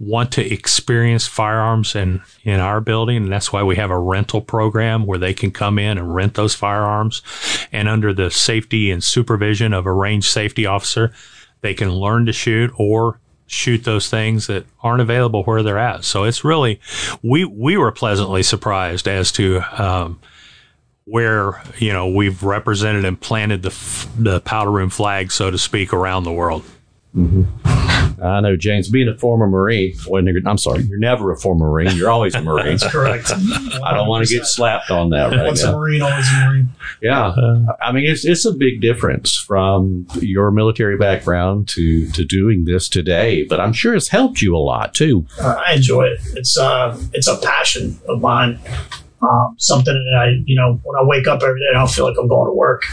want 0.05 0.31
to 0.33 0.53
experience 0.53 1.27
firearms 1.27 1.95
in, 1.95 2.21
in 2.43 2.59
our 2.59 2.81
building. 2.81 3.17
And 3.17 3.31
that's 3.31 3.51
why 3.53 3.63
we 3.63 3.75
have 3.77 3.91
a 3.91 3.99
rental 3.99 4.41
program 4.41 5.05
where 5.05 5.17
they 5.17 5.33
can 5.33 5.51
come 5.51 5.79
in 5.79 5.97
and 5.97 6.13
rent 6.13 6.35
those 6.35 6.55
firearms. 6.55 7.21
And 7.71 7.87
under 7.87 8.13
the 8.13 8.29
safety 8.29 8.91
and 8.91 9.03
supervision 9.03 9.73
of 9.73 9.85
a 9.85 9.93
range 9.93 10.29
safety 10.29 10.65
officer, 10.65 11.13
they 11.61 11.73
can 11.73 11.91
learn 11.91 12.25
to 12.25 12.33
shoot 12.33 12.71
or 12.77 13.19
shoot 13.47 13.83
those 13.83 14.09
things 14.09 14.47
that 14.47 14.65
aren't 14.81 15.01
available 15.01 15.43
where 15.43 15.63
they're 15.63 15.77
at. 15.77 16.03
So 16.03 16.23
it's 16.23 16.43
really 16.43 16.79
we 17.21 17.45
we 17.45 17.77
were 17.77 17.91
pleasantly 17.91 18.43
surprised 18.43 19.07
as 19.07 19.31
to 19.33 19.61
um, 19.81 20.19
where 21.05 21.61
you 21.77 21.93
know 21.93 22.07
we've 22.07 22.43
represented 22.43 23.05
and 23.05 23.19
planted 23.19 23.61
the 23.63 24.07
the 24.17 24.41
powder 24.41 24.71
room 24.71 24.89
flag, 24.89 25.31
so 25.31 25.51
to 25.51 25.57
speak, 25.57 25.93
around 25.93 26.23
the 26.23 26.31
world. 26.31 26.63
Mm-hmm. 27.15 27.82
I 28.23 28.39
know, 28.39 28.55
James, 28.55 28.89
being 28.89 29.09
a 29.09 29.17
former 29.17 29.47
Marine, 29.47 29.95
well, 30.07 30.23
I'm 30.45 30.57
sorry, 30.57 30.83
you're 30.83 30.97
never 30.97 31.31
a 31.31 31.37
former 31.37 31.65
Marine. 31.67 31.95
You're 31.95 32.09
always 32.09 32.35
a 32.35 32.41
Marine. 32.43 32.77
That's 32.77 32.87
correct. 32.91 33.31
I 33.31 33.93
don't 33.93 34.07
want 34.07 34.25
to 34.25 34.33
get 34.33 34.45
slapped 34.45 34.89
on 34.91 35.09
that 35.09 35.31
right 35.31 35.45
Once 35.45 35.63
now. 35.63 35.73
a 35.73 35.77
Marine, 35.77 36.01
always 36.01 36.27
a 36.31 36.45
Marine. 36.45 36.69
Yeah. 37.01 37.27
Uh, 37.27 37.75
I 37.81 37.91
mean, 37.91 38.05
it's, 38.09 38.23
it's 38.25 38.45
a 38.45 38.53
big 38.53 38.79
difference 38.81 39.35
from 39.37 40.07
your 40.21 40.51
military 40.51 40.97
background 40.97 41.67
to, 41.69 42.09
to 42.11 42.23
doing 42.23 42.65
this 42.65 42.87
today, 42.87 43.43
but 43.43 43.59
I'm 43.59 43.73
sure 43.73 43.93
it's 43.93 44.07
helped 44.07 44.41
you 44.41 44.55
a 44.55 44.59
lot 44.59 44.93
too. 44.93 45.25
Uh, 45.41 45.61
I 45.67 45.73
enjoy 45.73 46.03
it. 46.05 46.19
It's, 46.33 46.57
uh, 46.57 46.97
it's 47.13 47.27
a 47.27 47.37
passion 47.37 47.99
of 48.07 48.21
mine. 48.21 48.59
Um, 49.23 49.55
something 49.57 49.93
that 49.93 50.19
I, 50.19 50.43
you 50.45 50.55
know, 50.55 50.79
when 50.83 50.99
I 50.99 51.03
wake 51.05 51.27
up 51.27 51.41
every 51.41 51.59
day, 51.59 51.65
I 51.73 51.79
don't 51.79 51.89
feel 51.89 52.05
like 52.05 52.17
I'm 52.19 52.27
going 52.27 52.49
to 52.49 52.53
work. 52.53 52.83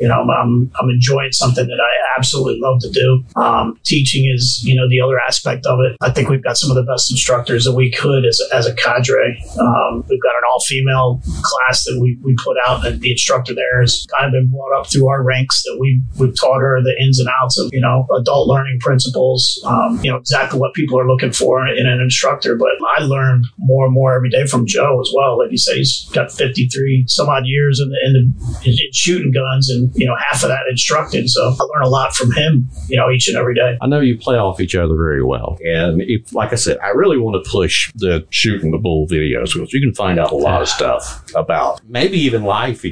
You 0.00 0.08
know, 0.08 0.22
I'm, 0.22 0.72
I'm 0.80 0.90
enjoying 0.90 1.30
something 1.32 1.66
that 1.66 1.80
I 1.80 2.18
absolutely 2.18 2.60
love 2.60 2.80
to 2.80 2.90
do. 2.90 3.24
Um, 3.36 3.78
teaching 3.84 4.28
is, 4.28 4.60
you 4.64 4.74
know, 4.74 4.88
the 4.88 5.00
other 5.00 5.20
aspect 5.20 5.66
of 5.66 5.78
it. 5.80 5.96
I 6.00 6.10
think 6.10 6.28
we've 6.28 6.42
got 6.42 6.56
some 6.58 6.70
of 6.70 6.76
the 6.76 6.82
best 6.82 7.10
instructors 7.10 7.64
that 7.64 7.74
we 7.74 7.92
could 7.92 8.24
as, 8.26 8.40
as 8.52 8.66
a 8.66 8.74
cadre. 8.74 9.40
Um, 9.58 10.04
we've 10.08 10.22
got 10.22 10.34
an 10.34 10.42
all 10.50 10.60
female 10.66 11.22
class 11.42 11.84
that 11.84 11.98
we, 12.00 12.18
we 12.22 12.34
put 12.42 12.56
out, 12.66 12.84
and 12.84 13.00
the 13.00 13.12
instructor 13.12 13.54
there 13.54 13.80
has 13.80 14.04
kind 14.12 14.26
of 14.26 14.32
been 14.32 14.48
brought 14.48 14.78
up 14.78 14.90
through 14.90 15.08
our 15.08 15.22
ranks 15.22 15.62
that 15.62 15.76
we, 15.80 16.02
we've 16.18 16.38
taught 16.38 16.60
her 16.60 16.82
the 16.82 16.94
ins 17.00 17.20
and 17.20 17.28
outs 17.40 17.58
of, 17.58 17.70
you 17.72 17.80
know, 17.80 18.06
adult 18.18 18.48
learning 18.48 18.78
principles, 18.80 19.62
um, 19.64 20.00
you 20.02 20.10
know, 20.10 20.16
exactly 20.16 20.58
what 20.58 20.74
people 20.74 20.98
are 20.98 21.06
looking 21.06 21.32
for 21.32 21.66
in 21.66 21.86
an 21.86 22.00
instructor. 22.00 22.56
But 22.56 22.70
I 22.98 23.04
learned 23.04 23.46
more 23.58 23.86
and 23.86 23.94
more 23.94 24.12
every 24.14 24.30
day 24.30 24.46
from 24.46 24.66
Joe 24.66 25.00
as 25.00 25.12
well. 25.14 25.38
Like 25.38 25.50
said, 25.64 25.76
he's 25.76 26.08
got 26.12 26.30
53 26.30 27.04
some 27.08 27.28
odd 27.28 27.46
years 27.46 27.80
in, 27.80 27.88
the, 27.88 28.32
the, 28.64 28.70
in 28.70 28.92
shooting 28.92 29.32
guns 29.32 29.70
and 29.70 29.90
you 29.94 30.06
know 30.06 30.16
half 30.30 30.42
of 30.42 30.48
that 30.48 30.64
instructing. 30.70 31.28
So 31.28 31.54
I 31.58 31.64
learn 31.64 31.82
a 31.84 31.88
lot 31.88 32.14
from 32.14 32.32
him, 32.32 32.68
you 32.88 32.96
know, 32.96 33.10
each 33.10 33.28
and 33.28 33.36
every 33.36 33.54
day. 33.54 33.78
I 33.80 33.86
know 33.86 34.00
you 34.00 34.18
play 34.18 34.36
off 34.36 34.60
each 34.60 34.74
other 34.74 34.94
very 34.96 35.22
well, 35.22 35.58
and 35.64 36.02
if, 36.02 36.32
like 36.32 36.52
I 36.52 36.56
said, 36.56 36.78
I 36.78 36.88
really 36.88 37.18
want 37.18 37.42
to 37.42 37.50
push 37.50 37.92
the 37.94 38.26
shooting 38.30 38.70
the 38.70 38.78
bull 38.78 39.06
videos 39.06 39.54
because 39.54 39.72
you 39.72 39.80
can 39.80 39.94
find 39.94 40.18
out 40.18 40.32
a 40.32 40.36
lot 40.36 40.62
of 40.62 40.68
stuff 40.68 41.24
about 41.34 41.80
maybe 41.88 42.18
even 42.18 42.44
life 42.44 42.84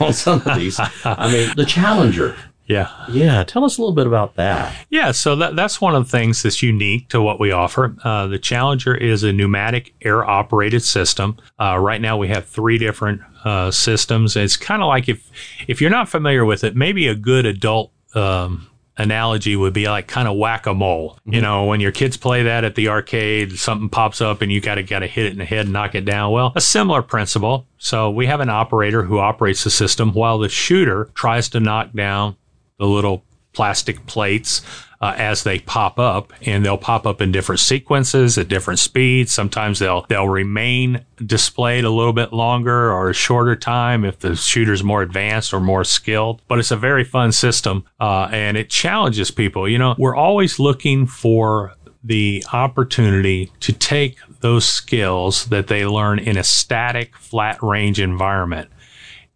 on 0.00 0.12
some 0.12 0.42
of 0.44 0.56
these. 0.56 0.80
I 1.04 1.32
mean, 1.32 1.52
the 1.56 1.64
Challenger. 1.64 2.36
Yeah. 2.68 2.90
Yeah. 3.08 3.44
Tell 3.44 3.64
us 3.64 3.78
a 3.78 3.80
little 3.80 3.94
bit 3.94 4.06
about 4.06 4.34
that. 4.36 4.86
Yeah. 4.90 5.10
So 5.12 5.34
that, 5.36 5.56
that's 5.56 5.80
one 5.80 5.94
of 5.94 6.04
the 6.04 6.10
things 6.10 6.42
that's 6.42 6.62
unique 6.62 7.08
to 7.08 7.20
what 7.20 7.40
we 7.40 7.50
offer. 7.50 7.96
Uh, 8.04 8.26
the 8.26 8.38
Challenger 8.38 8.94
is 8.94 9.24
a 9.24 9.32
pneumatic 9.32 9.94
air 10.02 10.24
operated 10.24 10.82
system. 10.82 11.38
Uh, 11.58 11.78
right 11.78 12.00
now 12.00 12.18
we 12.18 12.28
have 12.28 12.46
three 12.46 12.76
different 12.76 13.22
uh, 13.42 13.70
systems. 13.70 14.36
It's 14.36 14.56
kind 14.56 14.82
of 14.82 14.88
like 14.88 15.08
if, 15.08 15.28
if 15.66 15.80
you're 15.80 15.90
not 15.90 16.08
familiar 16.10 16.44
with 16.44 16.62
it, 16.62 16.76
maybe 16.76 17.08
a 17.08 17.14
good 17.14 17.46
adult, 17.46 17.90
um, 18.14 18.68
analogy 18.98 19.54
would 19.54 19.72
be 19.72 19.88
like 19.88 20.08
kind 20.08 20.28
of 20.28 20.36
whack 20.36 20.66
a 20.66 20.74
mole. 20.74 21.12
Mm-hmm. 21.20 21.34
You 21.34 21.40
know, 21.40 21.64
when 21.64 21.80
your 21.80 21.92
kids 21.92 22.16
play 22.16 22.42
that 22.42 22.64
at 22.64 22.74
the 22.74 22.88
arcade, 22.88 23.58
something 23.58 23.88
pops 23.88 24.20
up 24.20 24.42
and 24.42 24.52
you 24.52 24.60
got 24.60 24.74
to 24.74 24.82
got 24.82 24.98
to 24.98 25.06
hit 25.06 25.26
it 25.26 25.32
in 25.32 25.38
the 25.38 25.44
head 25.44 25.66
and 25.66 25.72
knock 25.72 25.94
it 25.94 26.04
down. 26.04 26.32
Well, 26.32 26.52
a 26.54 26.60
similar 26.60 27.00
principle. 27.00 27.66
So 27.78 28.10
we 28.10 28.26
have 28.26 28.40
an 28.40 28.50
operator 28.50 29.04
who 29.04 29.18
operates 29.18 29.64
the 29.64 29.70
system 29.70 30.12
while 30.12 30.38
the 30.38 30.48
shooter 30.48 31.10
tries 31.14 31.48
to 31.50 31.60
knock 31.60 31.92
down 31.92 32.36
the 32.78 32.86
little 32.86 33.24
plastic 33.52 34.06
plates 34.06 34.62
uh, 35.00 35.14
as 35.16 35.44
they 35.44 35.58
pop 35.60 35.98
up 35.98 36.32
and 36.42 36.64
they'll 36.64 36.78
pop 36.78 37.06
up 37.06 37.20
in 37.20 37.30
different 37.30 37.60
sequences 37.60 38.36
at 38.36 38.48
different 38.48 38.78
speeds. 38.78 39.32
Sometimes 39.32 39.78
they'll 39.78 40.04
they'll 40.08 40.28
remain 40.28 41.04
displayed 41.24 41.84
a 41.84 41.90
little 41.90 42.12
bit 42.12 42.32
longer 42.32 42.92
or 42.92 43.10
a 43.10 43.14
shorter 43.14 43.56
time 43.56 44.04
if 44.04 44.18
the 44.20 44.34
shooter's 44.34 44.82
more 44.82 45.02
advanced 45.02 45.52
or 45.52 45.60
more 45.60 45.84
skilled 45.84 46.42
but 46.48 46.58
it's 46.58 46.70
a 46.70 46.76
very 46.76 47.04
fun 47.04 47.32
system 47.32 47.84
uh, 48.00 48.28
and 48.32 48.56
it 48.56 48.70
challenges 48.70 49.30
people. 49.30 49.68
You 49.68 49.78
know 49.78 49.94
we're 49.98 50.16
always 50.16 50.58
looking 50.58 51.06
for 51.06 51.74
the 52.02 52.44
opportunity 52.52 53.52
to 53.60 53.72
take 53.72 54.18
those 54.40 54.68
skills 54.68 55.46
that 55.46 55.66
they 55.66 55.84
learn 55.84 56.18
in 56.18 56.36
a 56.36 56.44
static 56.44 57.16
flat 57.16 57.60
range 57.62 58.00
environment 58.00 58.70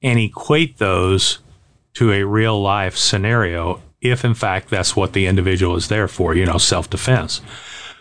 and 0.02 0.18
equate 0.18 0.78
those 0.78 1.38
to 1.94 2.12
a 2.12 2.24
real 2.24 2.60
life 2.60 2.96
scenario 2.96 3.80
if 4.00 4.24
in 4.24 4.34
fact 4.34 4.68
that's 4.68 4.96
what 4.96 5.12
the 5.12 5.26
individual 5.26 5.76
is 5.76 5.88
there 5.88 6.08
for, 6.08 6.34
you 6.34 6.44
know, 6.44 6.58
self 6.58 6.90
defense. 6.90 7.40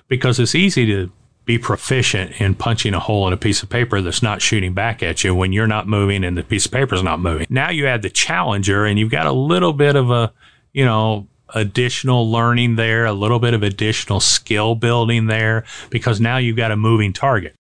Because 0.08 0.40
it's 0.40 0.56
easy 0.56 0.86
to 0.88 1.12
be 1.46 1.58
proficient 1.58 2.40
in 2.40 2.56
punching 2.56 2.94
a 2.94 3.00
hole 3.00 3.28
in 3.28 3.34
a 3.34 3.38
piece 3.38 3.64
of 3.64 3.70
paper 3.70 4.02
that's 4.02 4.22
not 4.22 4.42
shooting 4.42 4.74
back 4.74 5.02
at 5.02 5.24
you 5.24 5.34
when 5.34 5.52
you're 5.54 5.68
not 5.68 5.88
moving 5.88 6.24
and 6.24 6.38
the 6.38 6.44
piece 6.44 6.66
of 6.66 6.72
paper 6.72 6.96
is 6.96 7.04
not 7.04 7.20
moving. 7.20 7.48
Now 7.50 7.70
you 7.70 7.88
add 7.88 8.02
the 8.02 8.10
challenger 8.10 8.86
and 8.86 9.00
you've 9.00 9.12
got 9.12 9.26
a 9.26 9.32
little 9.32 9.74
bit 9.74 9.96
of 9.96 10.12
a, 10.12 10.34
you 10.74 10.86
know, 10.86 11.28
additional 11.54 12.32
learning 12.32 12.76
there, 12.76 13.06
a 13.06 13.14
little 13.14 13.40
bit 13.40 13.54
of 13.54 13.64
additional 13.64 14.20
skill 14.20 14.76
building 14.76 15.28
there, 15.28 15.66
because 15.90 16.22
now 16.22 16.38
you've 16.38 16.58
got 16.58 16.72
a 16.72 16.78
moving 16.78 17.14
target. 17.14 17.56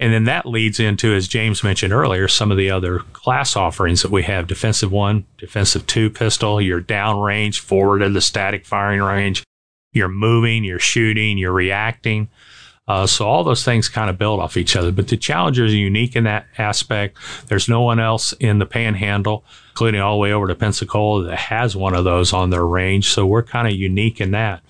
And 0.00 0.14
then 0.14 0.24
that 0.24 0.46
leads 0.46 0.80
into, 0.80 1.14
as 1.14 1.28
James 1.28 1.62
mentioned 1.62 1.92
earlier, 1.92 2.26
some 2.26 2.50
of 2.50 2.56
the 2.56 2.70
other 2.70 3.00
class 3.12 3.54
offerings 3.54 4.00
that 4.00 4.10
we 4.10 4.22
have 4.22 4.46
defensive 4.46 4.90
one, 4.90 5.26
defensive 5.36 5.86
two 5.86 6.08
pistol, 6.08 6.58
you're 6.58 6.80
downrange, 6.80 7.60
forward 7.60 8.00
of 8.00 8.14
the 8.14 8.22
static 8.22 8.64
firing 8.64 9.02
range, 9.02 9.44
you're 9.92 10.08
moving, 10.08 10.64
you're 10.64 10.78
shooting, 10.78 11.36
you're 11.36 11.52
reacting. 11.52 12.30
Uh, 12.88 13.06
so 13.06 13.28
all 13.28 13.44
those 13.44 13.62
things 13.62 13.90
kind 13.90 14.08
of 14.08 14.16
build 14.16 14.40
off 14.40 14.56
each 14.56 14.74
other. 14.74 14.90
But 14.90 15.08
the 15.08 15.18
Challenger 15.18 15.66
is 15.66 15.74
unique 15.74 16.16
in 16.16 16.24
that 16.24 16.46
aspect. 16.56 17.18
There's 17.48 17.68
no 17.68 17.82
one 17.82 18.00
else 18.00 18.32
in 18.40 18.58
the 18.58 18.66
Panhandle, 18.66 19.44
including 19.72 20.00
all 20.00 20.14
the 20.14 20.20
way 20.20 20.32
over 20.32 20.48
to 20.48 20.54
Pensacola, 20.54 21.24
that 21.24 21.36
has 21.36 21.76
one 21.76 21.94
of 21.94 22.04
those 22.04 22.32
on 22.32 22.48
their 22.48 22.66
range. 22.66 23.10
So 23.10 23.26
we're 23.26 23.42
kind 23.42 23.68
of 23.68 23.74
unique 23.74 24.18
in 24.18 24.30
that. 24.30 24.62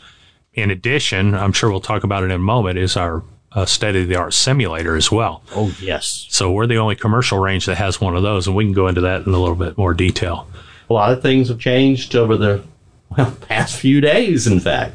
In 0.54 0.70
addition, 0.72 1.37
I'm 1.37 1.52
sure 1.52 1.70
we'll 1.70 1.80
talk 1.80 2.02
about 2.02 2.25
it 2.25 2.26
in 2.26 2.32
a 2.32 2.38
moment, 2.38 2.78
is 2.78 2.96
our 2.96 3.22
uh, 3.52 3.66
state 3.66 3.97
of 3.97 4.09
the 4.09 4.16
art 4.16 4.35
simulator 4.35 4.97
as 4.97 5.11
well. 5.11 5.42
Oh, 5.54 5.75
yes. 5.80 6.26
So 6.30 6.50
we're 6.52 6.66
the 6.66 6.78
only 6.78 6.97
commercial 6.97 7.38
range 7.38 7.66
that 7.66 7.76
has 7.76 8.00
one 8.00 8.16
of 8.16 8.23
those, 8.23 8.47
and 8.47 8.57
we 8.57 8.64
can 8.64 8.73
go 8.73 8.88
into 8.88 9.00
that 9.02 9.26
in 9.26 9.35
a 9.35 9.38
little 9.38 9.57
bit 9.57 9.76
more 9.76 9.95
detail. 9.95 10.49
A 10.88 10.92
lot 10.92 11.12
of 11.12 11.23
things 11.23 11.49
have 11.49 11.59
changed 11.59 12.14
over 12.14 12.37
the 12.37 12.64
well, 13.16 13.37
past 13.49 13.76
few 13.76 14.00
days, 14.00 14.47
in 14.47 14.61
fact. 14.61 14.95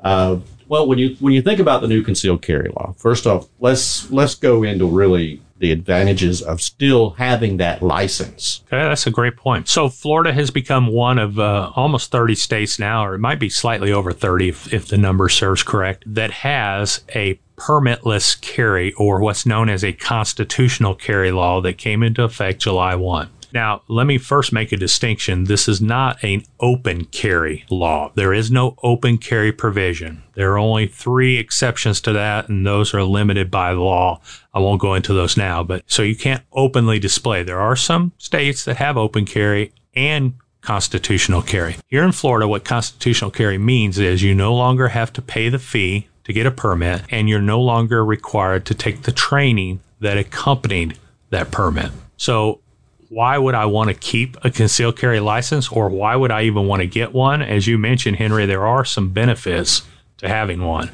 Uh, 0.00 0.38
well, 0.68 0.86
when 0.86 0.98
you 0.98 1.16
when 1.20 1.32
you 1.32 1.42
think 1.42 1.60
about 1.60 1.80
the 1.80 1.88
new 1.88 2.02
concealed 2.02 2.42
carry 2.42 2.70
law, 2.70 2.94
first 2.98 3.26
off, 3.26 3.48
let's 3.60 4.10
let's 4.10 4.34
go 4.34 4.62
into 4.62 4.86
really 4.86 5.40
the 5.58 5.72
advantages 5.72 6.42
of 6.42 6.60
still 6.60 7.10
having 7.10 7.56
that 7.58 7.82
license. 7.82 8.62
Okay, 8.66 8.82
that's 8.82 9.06
a 9.06 9.10
great 9.10 9.36
point. 9.36 9.68
So 9.68 9.88
Florida 9.88 10.32
has 10.32 10.50
become 10.50 10.88
one 10.88 11.18
of 11.18 11.38
uh, 11.38 11.72
almost 11.74 12.10
30 12.10 12.34
states 12.34 12.78
now, 12.78 13.06
or 13.06 13.14
it 13.14 13.20
might 13.20 13.38
be 13.38 13.48
slightly 13.48 13.90
over 13.90 14.12
30 14.12 14.50
if, 14.50 14.72
if 14.72 14.88
the 14.88 14.98
number 14.98 15.30
serves 15.30 15.62
correct, 15.62 16.04
that 16.06 16.30
has 16.30 17.00
a 17.14 17.40
permitless 17.56 18.40
carry 18.40 18.92
or 18.94 19.20
what's 19.20 19.46
known 19.46 19.68
as 19.68 19.82
a 19.82 19.92
constitutional 19.92 20.94
carry 20.94 21.30
law 21.30 21.60
that 21.60 21.78
came 21.78 22.02
into 22.02 22.22
effect 22.22 22.60
July 22.60 22.94
1. 22.94 23.30
Now, 23.52 23.82
let 23.88 24.06
me 24.06 24.18
first 24.18 24.52
make 24.52 24.72
a 24.72 24.76
distinction. 24.76 25.44
This 25.44 25.66
is 25.66 25.80
not 25.80 26.22
an 26.22 26.42
open 26.60 27.06
carry 27.06 27.64
law. 27.70 28.12
There 28.14 28.34
is 28.34 28.50
no 28.50 28.76
open 28.82 29.18
carry 29.18 29.50
provision. 29.52 30.22
There 30.34 30.52
are 30.52 30.58
only 30.58 30.86
three 30.86 31.38
exceptions 31.38 32.00
to 32.02 32.12
that, 32.12 32.48
and 32.48 32.66
those 32.66 32.92
are 32.92 33.02
limited 33.02 33.50
by 33.50 33.70
law. 33.70 34.20
I 34.52 34.58
won't 34.58 34.80
go 34.80 34.94
into 34.94 35.14
those 35.14 35.36
now, 35.36 35.62
but 35.62 35.82
so 35.86 36.02
you 36.02 36.16
can't 36.16 36.44
openly 36.52 36.98
display. 36.98 37.42
There 37.42 37.60
are 37.60 37.76
some 37.76 38.12
states 38.18 38.64
that 38.64 38.76
have 38.76 38.98
open 38.98 39.24
carry 39.24 39.72
and 39.94 40.34
constitutional 40.60 41.42
carry. 41.42 41.76
Here 41.86 42.02
in 42.02 42.12
Florida, 42.12 42.48
what 42.48 42.64
constitutional 42.64 43.30
carry 43.30 43.56
means 43.56 43.98
is 43.98 44.22
you 44.22 44.34
no 44.34 44.54
longer 44.54 44.88
have 44.88 45.12
to 45.14 45.22
pay 45.22 45.48
the 45.48 45.60
fee 45.60 46.08
to 46.26 46.32
get 46.32 46.44
a 46.44 46.50
permit, 46.50 47.02
and 47.08 47.28
you're 47.28 47.40
no 47.40 47.60
longer 47.60 48.04
required 48.04 48.66
to 48.66 48.74
take 48.74 49.02
the 49.02 49.12
training 49.12 49.78
that 50.00 50.18
accompanied 50.18 50.98
that 51.30 51.52
permit. 51.52 51.92
So 52.16 52.60
why 53.08 53.38
would 53.38 53.54
I 53.54 53.66
want 53.66 53.90
to 53.90 53.94
keep 53.94 54.36
a 54.44 54.50
concealed 54.50 54.98
carry 54.98 55.20
license 55.20 55.70
or 55.70 55.88
why 55.88 56.16
would 56.16 56.32
I 56.32 56.42
even 56.42 56.66
want 56.66 56.80
to 56.80 56.88
get 56.88 57.12
one? 57.12 57.42
As 57.42 57.68
you 57.68 57.78
mentioned, 57.78 58.16
Henry, 58.16 58.44
there 58.44 58.66
are 58.66 58.84
some 58.84 59.10
benefits 59.10 59.82
to 60.16 60.28
having 60.28 60.64
one. 60.64 60.90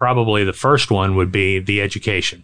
Probably 0.00 0.42
the 0.42 0.52
first 0.52 0.90
one 0.90 1.14
would 1.14 1.30
be 1.30 1.60
the 1.60 1.80
education. 1.80 2.42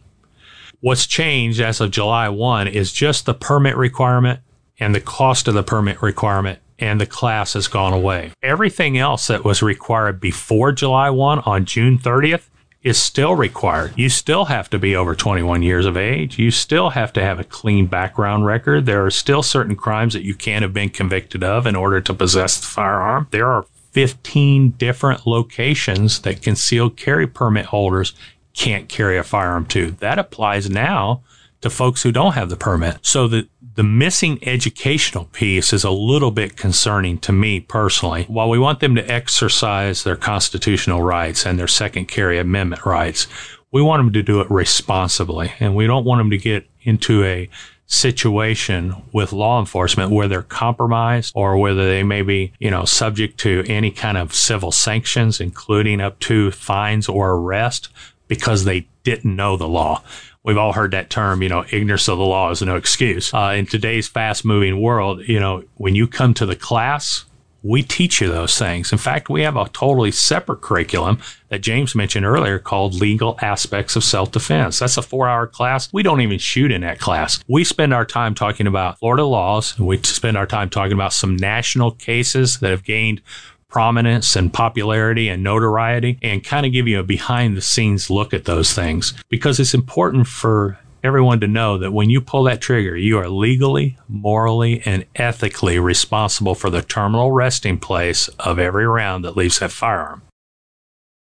What's 0.80 1.08
changed 1.08 1.60
as 1.60 1.80
of 1.80 1.90
July 1.90 2.28
1 2.28 2.68
is 2.68 2.92
just 2.92 3.26
the 3.26 3.34
permit 3.34 3.76
requirement 3.76 4.38
and 4.78 4.94
the 4.94 5.00
cost 5.00 5.48
of 5.48 5.54
the 5.54 5.64
permit 5.64 6.00
requirement 6.02 6.60
and 6.78 7.00
the 7.00 7.06
class 7.06 7.54
has 7.54 7.68
gone 7.68 7.92
away. 7.92 8.32
Everything 8.42 8.98
else 8.98 9.26
that 9.28 9.44
was 9.44 9.62
required 9.62 10.20
before 10.20 10.72
July 10.72 11.10
1 11.10 11.40
on 11.40 11.64
June 11.64 11.98
30th 11.98 12.48
is 12.82 13.02
still 13.02 13.34
required. 13.34 13.92
You 13.96 14.08
still 14.08 14.44
have 14.44 14.70
to 14.70 14.78
be 14.78 14.94
over 14.94 15.16
21 15.16 15.62
years 15.62 15.86
of 15.86 15.96
age. 15.96 16.38
You 16.38 16.52
still 16.52 16.90
have 16.90 17.12
to 17.14 17.22
have 17.22 17.40
a 17.40 17.44
clean 17.44 17.86
background 17.86 18.46
record. 18.46 18.86
There 18.86 19.04
are 19.04 19.10
still 19.10 19.42
certain 19.42 19.74
crimes 19.74 20.12
that 20.12 20.22
you 20.22 20.36
can't 20.36 20.62
have 20.62 20.72
been 20.72 20.90
convicted 20.90 21.42
of 21.42 21.66
in 21.66 21.74
order 21.74 22.00
to 22.00 22.14
possess 22.14 22.58
the 22.60 22.66
firearm. 22.66 23.26
There 23.32 23.50
are 23.50 23.66
15 23.90 24.70
different 24.72 25.26
locations 25.26 26.20
that 26.20 26.42
concealed 26.42 26.96
carry 26.96 27.26
permit 27.26 27.66
holders 27.66 28.14
can't 28.54 28.88
carry 28.88 29.18
a 29.18 29.24
firearm 29.24 29.66
to. 29.66 29.92
That 29.92 30.18
applies 30.18 30.70
now 30.70 31.22
to 31.68 31.74
folks 31.74 32.02
who 32.02 32.12
don't 32.12 32.34
have 32.34 32.48
the 32.48 32.56
permit. 32.56 32.98
So 33.02 33.28
the, 33.28 33.48
the 33.74 33.82
missing 33.82 34.38
educational 34.42 35.26
piece 35.26 35.72
is 35.72 35.84
a 35.84 35.90
little 35.90 36.30
bit 36.30 36.56
concerning 36.56 37.18
to 37.18 37.32
me 37.32 37.60
personally. 37.60 38.24
While 38.24 38.48
we 38.48 38.58
want 38.58 38.80
them 38.80 38.94
to 38.94 39.10
exercise 39.10 40.04
their 40.04 40.16
constitutional 40.16 41.02
rights 41.02 41.44
and 41.44 41.58
their 41.58 41.68
second 41.68 42.06
carry 42.06 42.38
amendment 42.38 42.86
rights, 42.86 43.26
we 43.72 43.82
want 43.82 44.00
them 44.00 44.12
to 44.12 44.22
do 44.22 44.40
it 44.40 44.50
responsibly. 44.50 45.52
And 45.60 45.74
we 45.74 45.86
don't 45.86 46.04
want 46.04 46.20
them 46.20 46.30
to 46.30 46.38
get 46.38 46.66
into 46.82 47.24
a 47.24 47.50
situation 47.86 48.94
with 49.12 49.32
law 49.32 49.60
enforcement 49.60 50.10
where 50.10 50.28
they're 50.28 50.42
compromised 50.42 51.32
or 51.36 51.56
whether 51.56 51.86
they 51.86 52.02
may 52.02 52.22
be, 52.22 52.52
you 52.58 52.70
know, 52.70 52.84
subject 52.84 53.38
to 53.38 53.64
any 53.68 53.90
kind 53.90 54.18
of 54.18 54.34
civil 54.34 54.72
sanctions, 54.72 55.40
including 55.40 56.00
up 56.00 56.18
to 56.20 56.50
fines 56.50 57.08
or 57.08 57.32
arrest 57.32 57.88
because 58.28 58.64
they 58.64 58.88
didn't 59.04 59.36
know 59.36 59.56
the 59.56 59.68
law. 59.68 60.02
We've 60.46 60.56
all 60.56 60.72
heard 60.72 60.92
that 60.92 61.10
term, 61.10 61.42
you 61.42 61.48
know, 61.48 61.64
ignorance 61.72 62.06
of 62.06 62.18
the 62.18 62.24
law 62.24 62.52
is 62.52 62.62
no 62.62 62.76
excuse. 62.76 63.34
Uh, 63.34 63.54
in 63.56 63.66
today's 63.66 64.06
fast 64.06 64.44
moving 64.44 64.80
world, 64.80 65.26
you 65.26 65.40
know, 65.40 65.64
when 65.74 65.96
you 65.96 66.06
come 66.06 66.34
to 66.34 66.46
the 66.46 66.54
class, 66.54 67.24
we 67.64 67.82
teach 67.82 68.20
you 68.20 68.28
those 68.28 68.56
things. 68.56 68.92
In 68.92 68.98
fact, 68.98 69.28
we 69.28 69.42
have 69.42 69.56
a 69.56 69.68
totally 69.70 70.12
separate 70.12 70.60
curriculum 70.60 71.18
that 71.48 71.62
James 71.62 71.96
mentioned 71.96 72.24
earlier 72.24 72.60
called 72.60 72.94
Legal 72.94 73.36
Aspects 73.42 73.96
of 73.96 74.04
Self 74.04 74.30
Defense. 74.30 74.78
That's 74.78 74.96
a 74.96 75.02
four 75.02 75.28
hour 75.28 75.48
class. 75.48 75.92
We 75.92 76.04
don't 76.04 76.20
even 76.20 76.38
shoot 76.38 76.70
in 76.70 76.82
that 76.82 77.00
class. 77.00 77.42
We 77.48 77.64
spend 77.64 77.92
our 77.92 78.04
time 78.04 78.36
talking 78.36 78.68
about 78.68 79.00
Florida 79.00 79.24
laws. 79.24 79.76
and 79.76 79.88
We 79.88 79.98
spend 80.04 80.36
our 80.36 80.46
time 80.46 80.70
talking 80.70 80.92
about 80.92 81.12
some 81.12 81.34
national 81.34 81.90
cases 81.90 82.60
that 82.60 82.70
have 82.70 82.84
gained 82.84 83.20
prominence 83.68 84.36
and 84.36 84.52
popularity 84.52 85.28
and 85.28 85.42
notoriety 85.42 86.18
and 86.22 86.44
kind 86.44 86.66
of 86.66 86.72
give 86.72 86.86
you 86.86 87.00
a 87.00 87.02
behind 87.02 87.56
the 87.56 87.60
scenes 87.60 88.10
look 88.10 88.32
at 88.32 88.44
those 88.44 88.72
things 88.72 89.12
because 89.28 89.58
it's 89.58 89.74
important 89.74 90.26
for 90.26 90.78
everyone 91.02 91.40
to 91.40 91.46
know 91.46 91.78
that 91.78 91.92
when 91.92 92.10
you 92.10 92.20
pull 92.20 92.44
that 92.44 92.60
trigger, 92.60 92.96
you 92.96 93.18
are 93.18 93.28
legally, 93.28 93.96
morally, 94.08 94.82
and 94.84 95.04
ethically 95.14 95.78
responsible 95.78 96.54
for 96.54 96.70
the 96.70 96.82
terminal 96.82 97.32
resting 97.32 97.78
place 97.78 98.28
of 98.40 98.58
every 98.58 98.86
round 98.86 99.24
that 99.24 99.36
leaves 99.36 99.58
that 99.58 99.70
firearm. 99.70 100.22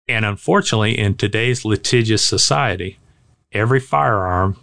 And 0.07 0.25
unfortunately, 0.25 0.97
in 0.97 1.15
today's 1.15 1.65
litigious 1.65 2.25
society, 2.25 2.97
every 3.51 3.79
firearm 3.79 4.57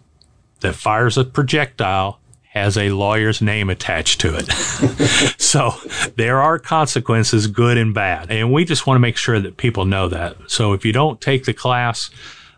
that 0.60 0.74
fires 0.74 1.16
a 1.16 1.24
projectile 1.24 2.20
has 2.50 2.76
a 2.76 2.90
lawyer's 2.90 3.40
name 3.40 3.70
attached 3.70 4.20
to 4.20 4.34
it. 4.36 4.50
so 5.40 5.70
there 6.16 6.40
are 6.40 6.58
consequences, 6.58 7.46
good 7.46 7.78
and 7.78 7.94
bad. 7.94 8.28
And 8.28 8.52
we 8.52 8.64
just 8.64 8.88
want 8.88 8.96
to 8.96 9.00
make 9.00 9.16
sure 9.16 9.38
that 9.38 9.56
people 9.56 9.84
know 9.84 10.08
that. 10.08 10.36
So 10.48 10.72
if 10.72 10.84
you 10.84 10.92
don't 10.92 11.20
take 11.20 11.44
the 11.44 11.54
class, 11.54 12.10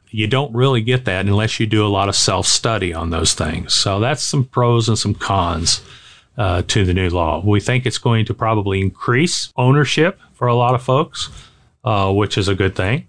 you 0.08 0.26
don't 0.26 0.54
really 0.54 0.80
get 0.80 1.04
that 1.04 1.26
unless 1.26 1.60
you 1.60 1.66
do 1.66 1.84
a 1.84 1.88
lot 1.88 2.08
of 2.08 2.16
self 2.16 2.46
study 2.46 2.94
on 2.94 3.10
those 3.10 3.34
things. 3.34 3.74
So 3.74 4.00
that's 4.00 4.22
some 4.22 4.44
pros 4.44 4.88
and 4.88 4.98
some 4.98 5.14
cons 5.14 5.82
uh, 6.38 6.62
to 6.68 6.86
the 6.86 6.94
new 6.94 7.10
law. 7.10 7.42
We 7.44 7.60
think 7.60 7.84
it's 7.84 7.98
going 7.98 8.24
to 8.26 8.34
probably 8.34 8.80
increase 8.80 9.52
ownership 9.56 10.18
for 10.32 10.48
a 10.48 10.54
lot 10.54 10.74
of 10.74 10.82
folks, 10.82 11.28
uh, 11.84 12.10
which 12.10 12.38
is 12.38 12.48
a 12.48 12.54
good 12.54 12.74
thing. 12.74 13.08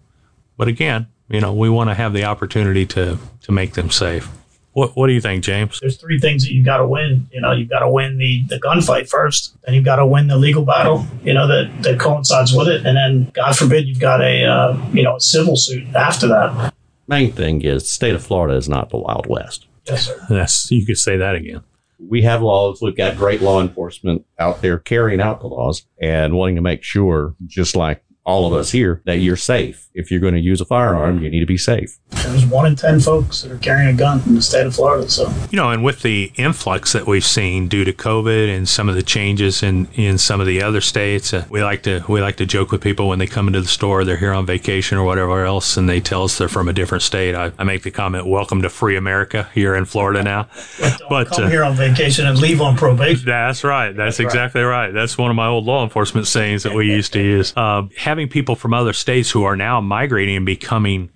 But 0.58 0.68
again, 0.68 1.08
you 1.30 1.40
know, 1.40 1.54
we 1.54 1.70
want 1.70 1.90
to 1.90 1.94
have 1.94 2.12
the 2.12 2.26
opportunity 2.26 2.86
to 2.88 3.18
to 3.44 3.52
make 3.54 3.74
them 3.74 3.90
safe. 3.90 4.30
What 4.74 4.96
What 4.96 5.08
do 5.08 5.14
you 5.14 5.22
think, 5.22 5.44
James? 5.44 5.80
There's 5.80 5.98
three 5.98 6.20
things 6.20 6.44
that 6.44 6.52
you 6.52 6.64
got 6.64 6.78
to 6.78 6.88
win. 6.88 7.28
You 7.32 7.42
know, 7.42 7.52
you've 7.52 7.70
got 7.70 7.80
to 7.80 7.90
win 7.90 8.18
the 8.18 8.44
the 8.48 8.60
gunfight 8.60 9.10
first, 9.10 9.56
then 9.64 9.76
you've 9.76 9.86
got 9.86 9.98
to 9.98 10.06
win 10.06 10.28
the 10.28 10.38
legal 10.38 10.66
battle. 10.66 11.06
You 11.24 11.34
know 11.34 11.48
that 11.48 11.84
that 11.84 12.00
coincides 12.00 12.54
with 12.54 12.68
it, 12.68 12.86
and 12.86 12.98
then 12.98 13.32
God 13.34 13.56
forbid 13.56 13.88
you've 13.88 14.00
got 14.00 14.22
a 14.22 14.46
uh, 14.46 14.78
you 14.92 15.04
know 15.04 15.18
a 15.18 15.22
civil 15.22 15.56
suit 15.56 15.88
after 15.96 16.28
that. 16.28 16.74
Main 17.08 17.32
thing 17.32 17.62
is, 17.62 17.84
the 17.84 17.90
state 17.90 18.16
of 18.16 18.24
Florida 18.24 18.56
is 18.56 18.68
not 18.68 18.90
the 18.90 18.98
Wild 18.98 19.28
West. 19.28 19.68
Yes, 19.86 20.08
sir. 20.08 20.26
Yes, 20.30 20.72
you 20.72 20.86
could 20.86 20.98
say 20.98 21.18
that 21.18 21.36
again. 21.36 21.62
We 22.00 22.22
have 22.24 22.42
laws. 22.42 22.82
We've 22.82 22.96
got 22.96 23.18
great 23.18 23.42
law 23.42 23.62
enforcement 23.62 24.26
out 24.40 24.62
there 24.62 24.78
carrying 24.80 25.22
out 25.22 25.42
the 25.42 25.48
laws 25.48 25.86
and 26.02 26.34
wanting 26.34 26.56
to 26.56 26.62
make 26.62 26.84
sure, 26.84 27.36
just 27.46 27.76
like 27.76 28.04
all 28.26 28.48
of 28.48 28.54
us 28.54 28.72
here, 28.72 29.02
that 29.06 29.18
you're 29.18 29.38
safe. 29.38 29.90
If 29.94 30.10
you're 30.10 30.20
going 30.20 30.34
to 30.34 30.40
use 30.40 30.62
a 30.62 30.66
firearm, 30.66 31.22
you 31.22 31.30
need 31.30 31.42
to 31.42 31.46
be 31.46 31.58
safe. 31.58 31.98
There's 32.30 32.46
one 32.46 32.66
in 32.66 32.76
10 32.76 33.00
folks 33.00 33.42
that 33.42 33.52
are 33.52 33.58
carrying 33.58 33.90
a 33.90 33.94
gun 33.94 34.22
in 34.26 34.36
the 34.36 34.42
state 34.42 34.66
of 34.66 34.76
Florida. 34.76 35.10
So, 35.10 35.32
you 35.52 35.56
know, 35.58 35.70
and 35.70 35.84
with 35.84 36.02
the 36.02 36.32
influx 36.36 36.94
that 36.94 37.08
we've 37.08 37.26
seen 37.26 37.68
due 37.68 37.84
to 37.84 37.94
COVID 37.94 38.56
and 38.56 38.68
some 38.68 38.90
of 38.90 38.96
the 38.96 39.04
changes 39.04 39.64
in, 39.64 39.88
in 39.94 40.18
some 40.18 40.40
of 40.40 40.48
the 40.48 40.62
other 40.62 40.82
states, 40.82 41.34
uh, 41.34 41.46
we 41.50 41.64
like 41.64 41.84
to 41.84 42.04
we 42.08 42.22
like 42.22 42.38
to 42.38 42.46
joke 42.46 42.72
with 42.72 42.82
people 42.82 43.08
when 43.08 43.20
they 43.20 43.28
come 43.28 43.48
into 43.48 43.62
the 43.62 43.68
store, 43.68 44.04
they're 44.04 44.18
here 44.18 44.34
on 44.34 44.46
vacation 44.46 44.98
or 44.98 45.04
whatever 45.04 45.46
else, 45.46 45.78
and 45.78 45.90
they 45.90 46.00
tell 46.00 46.24
us 46.24 46.38
they're 46.38 46.48
from 46.48 46.68
a 46.68 46.74
different 46.74 47.02
state. 47.02 47.36
I, 47.36 47.52
I 47.58 47.64
make 47.64 47.84
the 47.84 47.92
comment, 47.92 48.28
"Welcome 48.28 48.62
to 48.62 48.70
free 48.70 48.96
America 48.96 49.50
here 49.54 49.76
in 49.76 49.86
Florida 49.86 50.24
now." 50.24 50.44
but, 50.80 51.02
but 51.10 51.28
come 51.30 51.46
uh, 51.46 51.50
here 51.50 51.64
on 51.64 51.76
vacation 51.76 52.26
and 52.26 52.38
leave 52.38 52.62
on 52.62 52.76
probation. 52.76 53.26
That's 53.26 53.64
right. 53.64 53.92
That's, 53.92 54.18
that's 54.18 54.20
exactly 54.20 54.62
right. 54.62 54.86
right. 54.86 54.94
That's 54.94 55.18
one 55.18 55.30
of 55.30 55.36
my 55.36 55.48
old 55.48 55.66
law 55.66 55.84
enforcement 55.84 56.28
sayings 56.28 56.64
that 56.64 56.74
we 56.74 56.88
used 56.88 57.14
to 57.14 57.22
use. 57.22 57.54
Uh, 57.64 57.84
having 57.98 58.28
people 58.28 58.56
from 58.56 58.74
other 58.74 58.92
states 58.92 59.32
who 59.32 59.44
are 59.44 59.56
now 59.56 59.80
migrating 59.80 60.36
and 60.36 60.46
becoming 60.46 61.10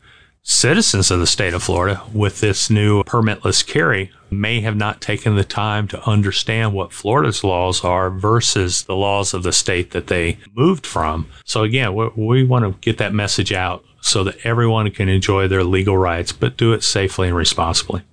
citizens 0.48 1.12
of 1.12 1.20
the 1.20 1.28
state 1.28 1.54
of 1.54 1.62
Florida 1.62 2.02
with 2.14 2.40
this 2.40 2.70
new 2.70 3.04
permitless 3.04 3.68
carry 3.68 4.10
may 4.32 4.62
have 4.62 4.78
not 4.78 5.02
taken 5.02 5.36
the 5.36 5.44
time 5.44 5.90
to 5.90 6.10
understand 6.10 6.74
what 6.74 6.94
Florida's 6.94 7.44
laws 7.44 7.84
are 7.84 8.10
versus 8.10 8.84
the 8.84 8.96
laws 8.96 9.34
of 9.34 9.44
the 9.44 9.52
state 9.52 9.92
that 9.92 10.08
they 10.08 10.38
moved 10.56 10.86
from. 10.88 11.28
So 11.44 11.64
again, 11.64 11.94
we, 11.94 12.08
we 12.16 12.44
want 12.46 12.64
to 12.64 12.80
get 12.80 12.98
that 12.98 13.14
message 13.14 13.52
out 13.52 13.84
so 14.00 14.24
that 14.24 14.38
everyone 14.46 14.90
can 14.92 15.10
enjoy 15.10 15.50
their 15.50 15.66
legal 15.66 15.98
rights, 15.98 16.32
but 16.32 16.56
do 16.56 16.72
it 16.72 16.82
safely 16.82 17.28
and 17.28 17.36
responsibly. 17.36 18.04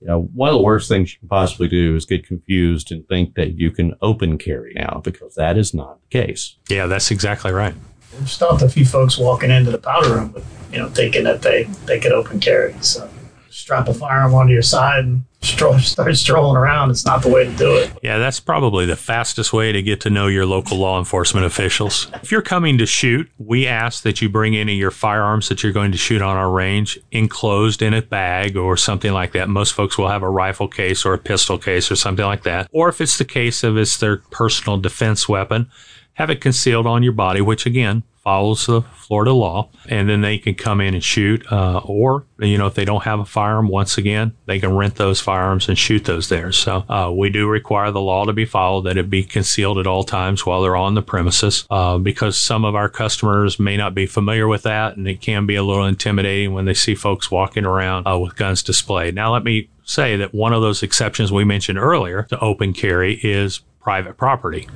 You 0.00 0.08
know, 0.08 0.30
one 0.34 0.48
of 0.48 0.54
the 0.54 0.62
worst 0.62 0.88
things 0.88 1.12
you 1.12 1.18
can 1.18 1.28
possibly 1.28 1.68
do 1.68 1.94
is 1.94 2.06
get 2.06 2.26
confused 2.26 2.90
and 2.90 3.06
think 3.06 3.34
that 3.34 3.58
you 3.58 3.70
can 3.70 3.94
open 4.00 4.38
carry 4.38 4.72
now 4.74 5.02
because 5.04 5.34
that 5.34 5.58
is 5.58 5.74
not 5.74 5.98
the 6.00 6.08
case. 6.08 6.56
Yeah, 6.70 6.86
that's 6.86 7.10
exactly 7.10 7.52
right. 7.52 7.74
We've 8.18 8.30
stopped 8.30 8.62
a 8.62 8.68
few 8.70 8.86
folks 8.86 9.18
walking 9.18 9.50
into 9.50 9.70
the 9.70 9.78
powder 9.78 10.14
room 10.14 10.32
with 10.32 10.59
you 10.72 10.78
know, 10.78 10.88
thinking 10.88 11.24
that 11.24 11.42
they, 11.42 11.64
they 11.86 11.98
could 12.00 12.12
open 12.12 12.40
carry. 12.40 12.74
So 12.80 13.08
strap 13.50 13.88
a 13.88 13.94
firearm 13.94 14.34
onto 14.34 14.52
your 14.52 14.62
side 14.62 15.04
and 15.04 15.22
stroll, 15.42 15.78
start 15.78 16.16
strolling 16.16 16.56
around. 16.56 16.90
It's 16.90 17.06
not 17.06 17.22
the 17.22 17.28
way 17.28 17.44
to 17.44 17.56
do 17.56 17.76
it. 17.76 17.90
Yeah, 18.02 18.18
that's 18.18 18.40
probably 18.40 18.86
the 18.86 18.96
fastest 18.96 19.52
way 19.52 19.72
to 19.72 19.82
get 19.82 20.00
to 20.02 20.10
know 20.10 20.26
your 20.26 20.46
local 20.46 20.78
law 20.78 20.98
enforcement 20.98 21.46
officials. 21.46 22.10
If 22.22 22.30
you're 22.30 22.42
coming 22.42 22.78
to 22.78 22.86
shoot, 22.86 23.30
we 23.38 23.66
ask 23.66 24.02
that 24.02 24.20
you 24.20 24.28
bring 24.28 24.56
any 24.56 24.74
of 24.74 24.78
your 24.78 24.90
firearms 24.90 25.48
that 25.48 25.62
you're 25.62 25.72
going 25.72 25.92
to 25.92 25.98
shoot 25.98 26.20
on 26.22 26.36
our 26.36 26.50
range 26.50 26.98
enclosed 27.10 27.80
in 27.80 27.94
a 27.94 28.02
bag 28.02 28.56
or 28.56 28.76
something 28.76 29.12
like 29.12 29.32
that. 29.32 29.48
Most 29.48 29.72
folks 29.72 29.96
will 29.96 30.08
have 30.08 30.22
a 30.22 30.28
rifle 30.28 30.68
case 30.68 31.04
or 31.04 31.14
a 31.14 31.18
pistol 31.18 31.58
case 31.58 31.90
or 31.90 31.96
something 31.96 32.24
like 32.24 32.42
that. 32.42 32.68
Or 32.72 32.88
if 32.88 33.00
it's 33.00 33.18
the 33.18 33.24
case 33.24 33.62
of 33.62 33.76
it's 33.76 33.96
their 33.96 34.18
personal 34.18 34.78
defense 34.78 35.28
weapon, 35.28 35.70
have 36.14 36.28
it 36.30 36.40
concealed 36.40 36.86
on 36.86 37.02
your 37.02 37.12
body, 37.12 37.40
which 37.40 37.64
again, 37.64 38.02
follows 38.22 38.66
the 38.66 38.82
Florida 38.82 39.32
law, 39.32 39.70
and 39.88 40.08
then 40.08 40.20
they 40.20 40.38
can 40.38 40.54
come 40.54 40.80
in 40.80 40.94
and 40.94 41.02
shoot. 41.02 41.44
Uh, 41.50 41.80
or, 41.84 42.26
you 42.38 42.58
know, 42.58 42.66
if 42.66 42.74
they 42.74 42.84
don't 42.84 43.04
have 43.04 43.18
a 43.18 43.24
firearm, 43.24 43.68
once 43.68 43.96
again, 43.96 44.32
they 44.46 44.60
can 44.60 44.76
rent 44.76 44.96
those 44.96 45.20
firearms 45.20 45.68
and 45.68 45.78
shoot 45.78 46.04
those 46.04 46.28
there. 46.28 46.52
So 46.52 46.84
uh, 46.88 47.10
we 47.10 47.30
do 47.30 47.48
require 47.48 47.90
the 47.90 48.00
law 48.00 48.26
to 48.26 48.32
be 48.32 48.44
followed, 48.44 48.82
that 48.82 48.98
it 48.98 49.08
be 49.08 49.22
concealed 49.22 49.78
at 49.78 49.86
all 49.86 50.04
times 50.04 50.44
while 50.44 50.62
they're 50.62 50.76
on 50.76 50.94
the 50.94 51.02
premises, 51.02 51.66
uh, 51.70 51.98
because 51.98 52.38
some 52.38 52.64
of 52.64 52.74
our 52.74 52.88
customers 52.88 53.58
may 53.58 53.76
not 53.76 53.94
be 53.94 54.06
familiar 54.06 54.46
with 54.46 54.62
that, 54.64 54.96
and 54.96 55.08
it 55.08 55.20
can 55.20 55.46
be 55.46 55.56
a 55.56 55.62
little 55.62 55.86
intimidating 55.86 56.52
when 56.52 56.66
they 56.66 56.74
see 56.74 56.94
folks 56.94 57.30
walking 57.30 57.64
around 57.64 58.06
uh, 58.06 58.18
with 58.18 58.36
guns 58.36 58.62
displayed. 58.62 59.14
Now, 59.14 59.32
let 59.32 59.44
me 59.44 59.70
say 59.82 60.16
that 60.16 60.34
one 60.34 60.52
of 60.52 60.62
those 60.62 60.82
exceptions 60.82 61.32
we 61.32 61.44
mentioned 61.44 61.78
earlier 61.78 62.24
to 62.24 62.38
open 62.38 62.72
carry 62.74 63.14
is 63.22 63.60
private 63.80 64.16
property. 64.16 64.68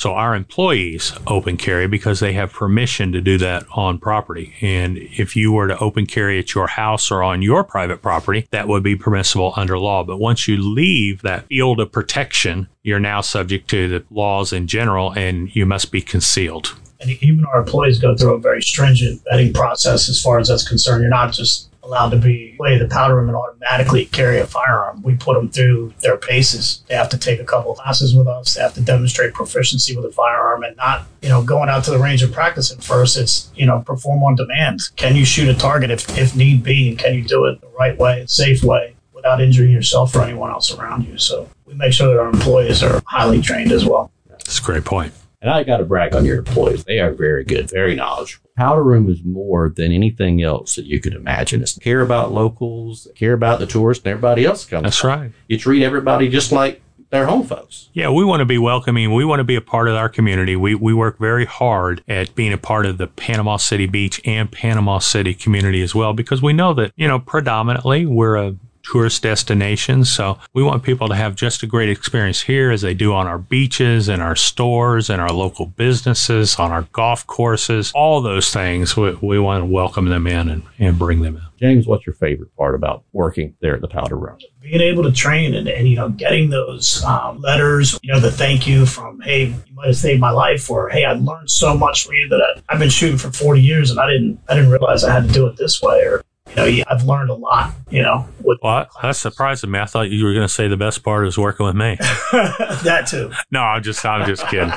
So 0.00 0.14
our 0.14 0.34
employees 0.34 1.12
open 1.26 1.58
carry 1.58 1.86
because 1.86 2.20
they 2.20 2.32
have 2.32 2.54
permission 2.54 3.12
to 3.12 3.20
do 3.20 3.36
that 3.36 3.66
on 3.72 3.98
property. 3.98 4.54
And 4.62 4.96
if 4.96 5.36
you 5.36 5.52
were 5.52 5.68
to 5.68 5.78
open 5.78 6.06
carry 6.06 6.38
at 6.38 6.54
your 6.54 6.68
house 6.68 7.10
or 7.10 7.22
on 7.22 7.42
your 7.42 7.64
private 7.64 8.00
property, 8.00 8.48
that 8.50 8.66
would 8.66 8.82
be 8.82 8.96
permissible 8.96 9.52
under 9.56 9.78
law. 9.78 10.02
But 10.02 10.16
once 10.16 10.48
you 10.48 10.56
leave 10.56 11.20
that 11.20 11.48
field 11.48 11.80
of 11.80 11.92
protection, 11.92 12.66
you're 12.82 12.98
now 12.98 13.20
subject 13.20 13.68
to 13.70 13.90
the 13.90 14.04
laws 14.10 14.54
in 14.54 14.66
general 14.66 15.12
and 15.12 15.54
you 15.54 15.66
must 15.66 15.92
be 15.92 16.00
concealed. 16.00 16.74
And 17.02 17.10
even 17.22 17.44
our 17.44 17.60
employees 17.60 17.98
go 17.98 18.16
through 18.16 18.36
a 18.36 18.40
very 18.40 18.62
stringent 18.62 19.20
vetting 19.30 19.52
process 19.52 20.08
as 20.08 20.18
far 20.18 20.38
as 20.38 20.48
that's 20.48 20.66
concerned. 20.66 21.02
You're 21.02 21.10
not 21.10 21.34
just 21.34 21.69
allowed 21.90 22.10
to 22.10 22.16
be 22.16 22.54
play 22.56 22.78
the 22.78 22.86
powder 22.86 23.16
room 23.16 23.28
and 23.28 23.36
automatically 23.36 24.06
carry 24.06 24.38
a 24.38 24.46
firearm. 24.46 25.02
We 25.02 25.16
put 25.16 25.34
them 25.34 25.48
through 25.50 25.92
their 26.00 26.16
paces. 26.16 26.82
They 26.86 26.94
have 26.94 27.08
to 27.08 27.18
take 27.18 27.40
a 27.40 27.44
couple 27.44 27.72
of 27.72 27.78
classes 27.78 28.14
with 28.14 28.28
us. 28.28 28.54
They 28.54 28.62
have 28.62 28.74
to 28.74 28.80
demonstrate 28.80 29.34
proficiency 29.34 29.96
with 29.96 30.04
a 30.04 30.12
firearm 30.12 30.62
and 30.62 30.76
not, 30.76 31.06
you 31.20 31.28
know, 31.28 31.42
going 31.42 31.68
out 31.68 31.82
to 31.84 31.90
the 31.90 31.98
range 31.98 32.22
and 32.22 32.32
practicing 32.32 32.80
first. 32.80 33.16
It's, 33.16 33.50
you 33.56 33.66
know, 33.66 33.80
perform 33.80 34.22
on 34.22 34.36
demand. 34.36 34.80
Can 34.94 35.16
you 35.16 35.24
shoot 35.24 35.48
a 35.48 35.54
target 35.54 35.90
if, 35.90 36.16
if 36.16 36.36
need 36.36 36.62
be? 36.62 36.90
And 36.90 36.98
can 36.98 37.14
you 37.14 37.24
do 37.24 37.46
it 37.46 37.60
the 37.60 37.68
right 37.78 37.98
way, 37.98 38.24
safe 38.28 38.62
way, 38.62 38.94
without 39.12 39.40
injuring 39.40 39.72
yourself 39.72 40.14
or 40.14 40.22
anyone 40.22 40.50
else 40.50 40.72
around 40.72 41.06
you? 41.06 41.18
So 41.18 41.48
we 41.66 41.74
make 41.74 41.92
sure 41.92 42.08
that 42.08 42.20
our 42.20 42.28
employees 42.28 42.84
are 42.84 43.02
highly 43.06 43.42
trained 43.42 43.72
as 43.72 43.84
well. 43.84 44.12
That's 44.28 44.60
a 44.60 44.62
great 44.62 44.84
point. 44.84 45.12
And 45.42 45.50
I 45.50 45.64
got 45.64 45.78
to 45.78 45.84
brag 45.84 46.14
on 46.14 46.26
your 46.26 46.36
employees. 46.36 46.84
They 46.84 46.98
are 46.98 47.12
very 47.12 47.44
good, 47.44 47.70
very 47.70 47.94
knowledgeable. 47.94 48.50
Powder 48.58 48.82
Room 48.82 49.08
is 49.08 49.24
more 49.24 49.70
than 49.70 49.90
anything 49.90 50.42
else 50.42 50.74
that 50.74 50.84
you 50.84 51.00
could 51.00 51.14
imagine. 51.14 51.62
It's 51.62 51.78
care 51.78 52.02
about 52.02 52.30
locals, 52.30 53.08
care 53.14 53.32
about 53.32 53.58
the 53.58 53.66
tourists, 53.66 54.04
and 54.04 54.10
everybody 54.10 54.44
else 54.44 54.66
comes. 54.66 54.84
That's 54.84 55.02
right. 55.02 55.32
You 55.48 55.58
treat 55.58 55.82
everybody 55.82 56.28
just 56.28 56.52
like 56.52 56.82
their 57.08 57.24
home 57.24 57.44
folks. 57.46 57.88
Yeah, 57.94 58.10
we 58.10 58.22
want 58.22 58.40
to 58.40 58.44
be 58.44 58.58
welcoming. 58.58 59.14
We 59.14 59.24
want 59.24 59.40
to 59.40 59.44
be 59.44 59.56
a 59.56 59.62
part 59.62 59.88
of 59.88 59.96
our 59.96 60.10
community. 60.10 60.56
We, 60.56 60.74
we 60.74 60.92
work 60.92 61.18
very 61.18 61.46
hard 61.46 62.04
at 62.06 62.34
being 62.34 62.52
a 62.52 62.58
part 62.58 62.84
of 62.84 62.98
the 62.98 63.06
Panama 63.06 63.56
City 63.56 63.86
Beach 63.86 64.20
and 64.26 64.52
Panama 64.52 64.98
City 64.98 65.32
community 65.32 65.80
as 65.80 65.94
well 65.94 66.12
because 66.12 66.42
we 66.42 66.52
know 66.52 66.74
that, 66.74 66.92
you 66.96 67.08
know, 67.08 67.18
predominantly 67.18 68.04
we're 68.04 68.36
a 68.36 68.56
tourist 68.90 69.22
destinations. 69.22 70.12
So 70.12 70.38
we 70.52 70.62
want 70.62 70.82
people 70.82 71.08
to 71.08 71.14
have 71.14 71.36
just 71.36 71.62
a 71.62 71.66
great 71.66 71.88
experience 71.88 72.42
here 72.42 72.70
as 72.70 72.82
they 72.82 72.94
do 72.94 73.12
on 73.12 73.26
our 73.26 73.38
beaches 73.38 74.08
and 74.08 74.20
our 74.20 74.34
stores 74.34 75.08
and 75.08 75.20
our 75.20 75.32
local 75.32 75.66
businesses, 75.66 76.56
on 76.56 76.72
our 76.72 76.82
golf 76.92 77.26
courses, 77.26 77.92
all 77.94 78.20
those 78.20 78.52
things. 78.52 78.96
We, 78.96 79.14
we 79.22 79.38
want 79.38 79.62
to 79.62 79.66
welcome 79.66 80.08
them 80.08 80.26
in 80.26 80.48
and, 80.48 80.62
and 80.78 80.98
bring 80.98 81.22
them 81.22 81.36
in. 81.36 81.42
James, 81.60 81.86
what's 81.86 82.06
your 82.06 82.14
favorite 82.14 82.56
part 82.56 82.74
about 82.74 83.04
working 83.12 83.54
there 83.60 83.74
at 83.74 83.82
the 83.82 83.88
Powder 83.88 84.16
Room? 84.16 84.38
Being 84.60 84.80
able 84.80 85.02
to 85.02 85.12
train 85.12 85.54
and, 85.54 85.68
and 85.68 85.86
you 85.86 85.94
know, 85.94 86.08
getting 86.08 86.48
those 86.48 87.04
um, 87.04 87.38
letters, 87.40 87.98
you 88.02 88.12
know, 88.12 88.18
the 88.18 88.30
thank 88.30 88.66
you 88.66 88.86
from, 88.86 89.20
hey, 89.20 89.46
you 89.48 89.74
might 89.74 89.88
have 89.88 89.96
saved 89.96 90.20
my 90.20 90.30
life, 90.30 90.70
or 90.70 90.88
hey, 90.88 91.04
I 91.04 91.12
learned 91.12 91.50
so 91.50 91.76
much 91.76 92.06
from 92.06 92.14
you 92.14 92.28
that 92.30 92.40
I, 92.40 92.62
I've 92.72 92.78
been 92.78 92.88
shooting 92.88 93.18
for 93.18 93.30
40 93.30 93.60
years 93.60 93.90
and 93.90 94.00
I 94.00 94.10
didn't, 94.10 94.40
I 94.48 94.54
didn't 94.54 94.70
realize 94.70 95.04
I 95.04 95.12
had 95.12 95.28
to 95.28 95.32
do 95.32 95.46
it 95.46 95.58
this 95.58 95.82
way, 95.82 96.00
or 96.00 96.24
you 96.56 96.78
know, 96.78 96.84
I've 96.88 97.04
learned 97.04 97.30
a 97.30 97.34
lot, 97.34 97.74
you 97.90 98.02
know. 98.02 98.28
With 98.42 98.58
well, 98.62 98.86
that 99.02 99.16
surprised 99.16 99.66
me. 99.66 99.78
I 99.78 99.86
thought 99.86 100.10
you 100.10 100.24
were 100.24 100.32
going 100.32 100.46
to 100.46 100.52
say 100.52 100.68
the 100.68 100.76
best 100.76 101.02
part 101.02 101.26
is 101.26 101.38
working 101.38 101.66
with 101.66 101.76
me. 101.76 101.96
that 102.32 103.06
too. 103.08 103.30
No, 103.50 103.60
I'm 103.60 103.82
just, 103.82 104.04
I'm 104.04 104.26
just 104.26 104.46
kidding. 104.48 104.72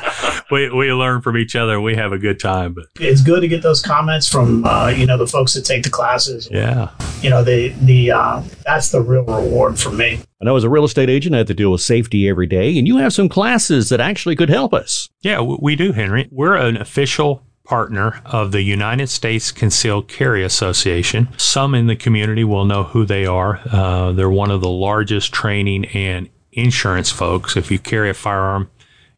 we, 0.52 0.70
we 0.70 0.92
learn 0.94 1.22
from 1.22 1.38
each 1.38 1.56
other. 1.56 1.80
We 1.82 1.96
have 1.96 2.12
a 2.12 2.18
good 2.18 2.40
time, 2.40 2.74
but 2.74 2.86
it's 3.00 3.22
good 3.22 3.42
to 3.42 3.48
get 3.48 3.62
those 3.62 3.82
comments 3.82 4.28
from, 4.28 4.66
uh, 4.66 4.90
you 4.90 5.06
know, 5.06 5.18
the 5.18 5.28
folks 5.28 5.54
that 5.54 5.66
take 5.66 5.84
the 5.84 5.90
classes. 5.90 6.48
Yeah. 6.52 6.92
You 7.22 7.30
know, 7.30 7.44
the, 7.44 7.70
the, 7.82 8.12
uh, 8.12 8.44
that's 8.66 8.90
the 8.90 9.02
real 9.02 9.24
reward 9.26 9.80
for 9.80 9.92
me. 9.92 10.20
I 10.42 10.46
know 10.46 10.58
as 10.58 10.66
a 10.66 10.70
real 10.70 10.84
estate 10.84 11.10
agent, 11.10 11.36
I 11.36 11.38
have 11.38 11.48
to 11.48 11.54
deal 11.54 11.72
with 11.72 11.80
safety 11.80 12.28
every 12.28 12.48
day, 12.48 12.78
and 12.78 12.86
you 12.86 12.98
have 12.98 13.14
some 13.14 13.30
classes 13.30 13.88
that 13.88 14.02
actually 14.02 14.36
could 14.36 14.50
help 14.50 14.74
us. 14.74 15.08
Yeah, 15.22 15.40
we 15.40 15.78
do, 15.78 15.94
Henry. 15.94 16.28
We're 16.32 16.56
an 16.56 16.76
official 16.76 17.44
partner 17.63 18.21
of 18.26 18.52
the 18.52 18.62
United 18.62 19.08
States 19.08 19.52
Concealed 19.52 20.08
Carry 20.08 20.43
Association. 20.43 21.30
Some 21.38 21.73
in 21.73 21.88
the 21.88 21.95
community 21.95 22.43
will 22.43 22.65
know 22.65 22.84
who 22.84 23.06
they 23.06 23.26
are. 23.26 23.62
Uh, 23.71 24.12
they're 24.12 24.30
one 24.30 24.52
of 24.52 24.62
the 24.62 24.69
largest 24.69 25.32
training 25.32 25.86
and 25.86 26.30
insurance 26.52 27.10
folks. 27.10 27.56
If 27.56 27.71
you 27.71 27.80
carry 27.80 28.10
a 28.10 28.13
firearm, 28.13 28.69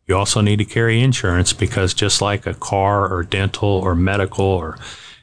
you 0.08 0.16
also 0.16 0.42
need 0.42 0.58
to 0.58 0.66
carry 0.66 1.02
insurance 1.02 1.54
because 1.54 1.94
just 1.94 2.22
like 2.22 2.46
a 2.46 2.54
car 2.54 3.12
or 3.12 3.24
dental 3.24 3.70
or 3.70 3.96
medical 3.96 4.46
or 4.46 4.78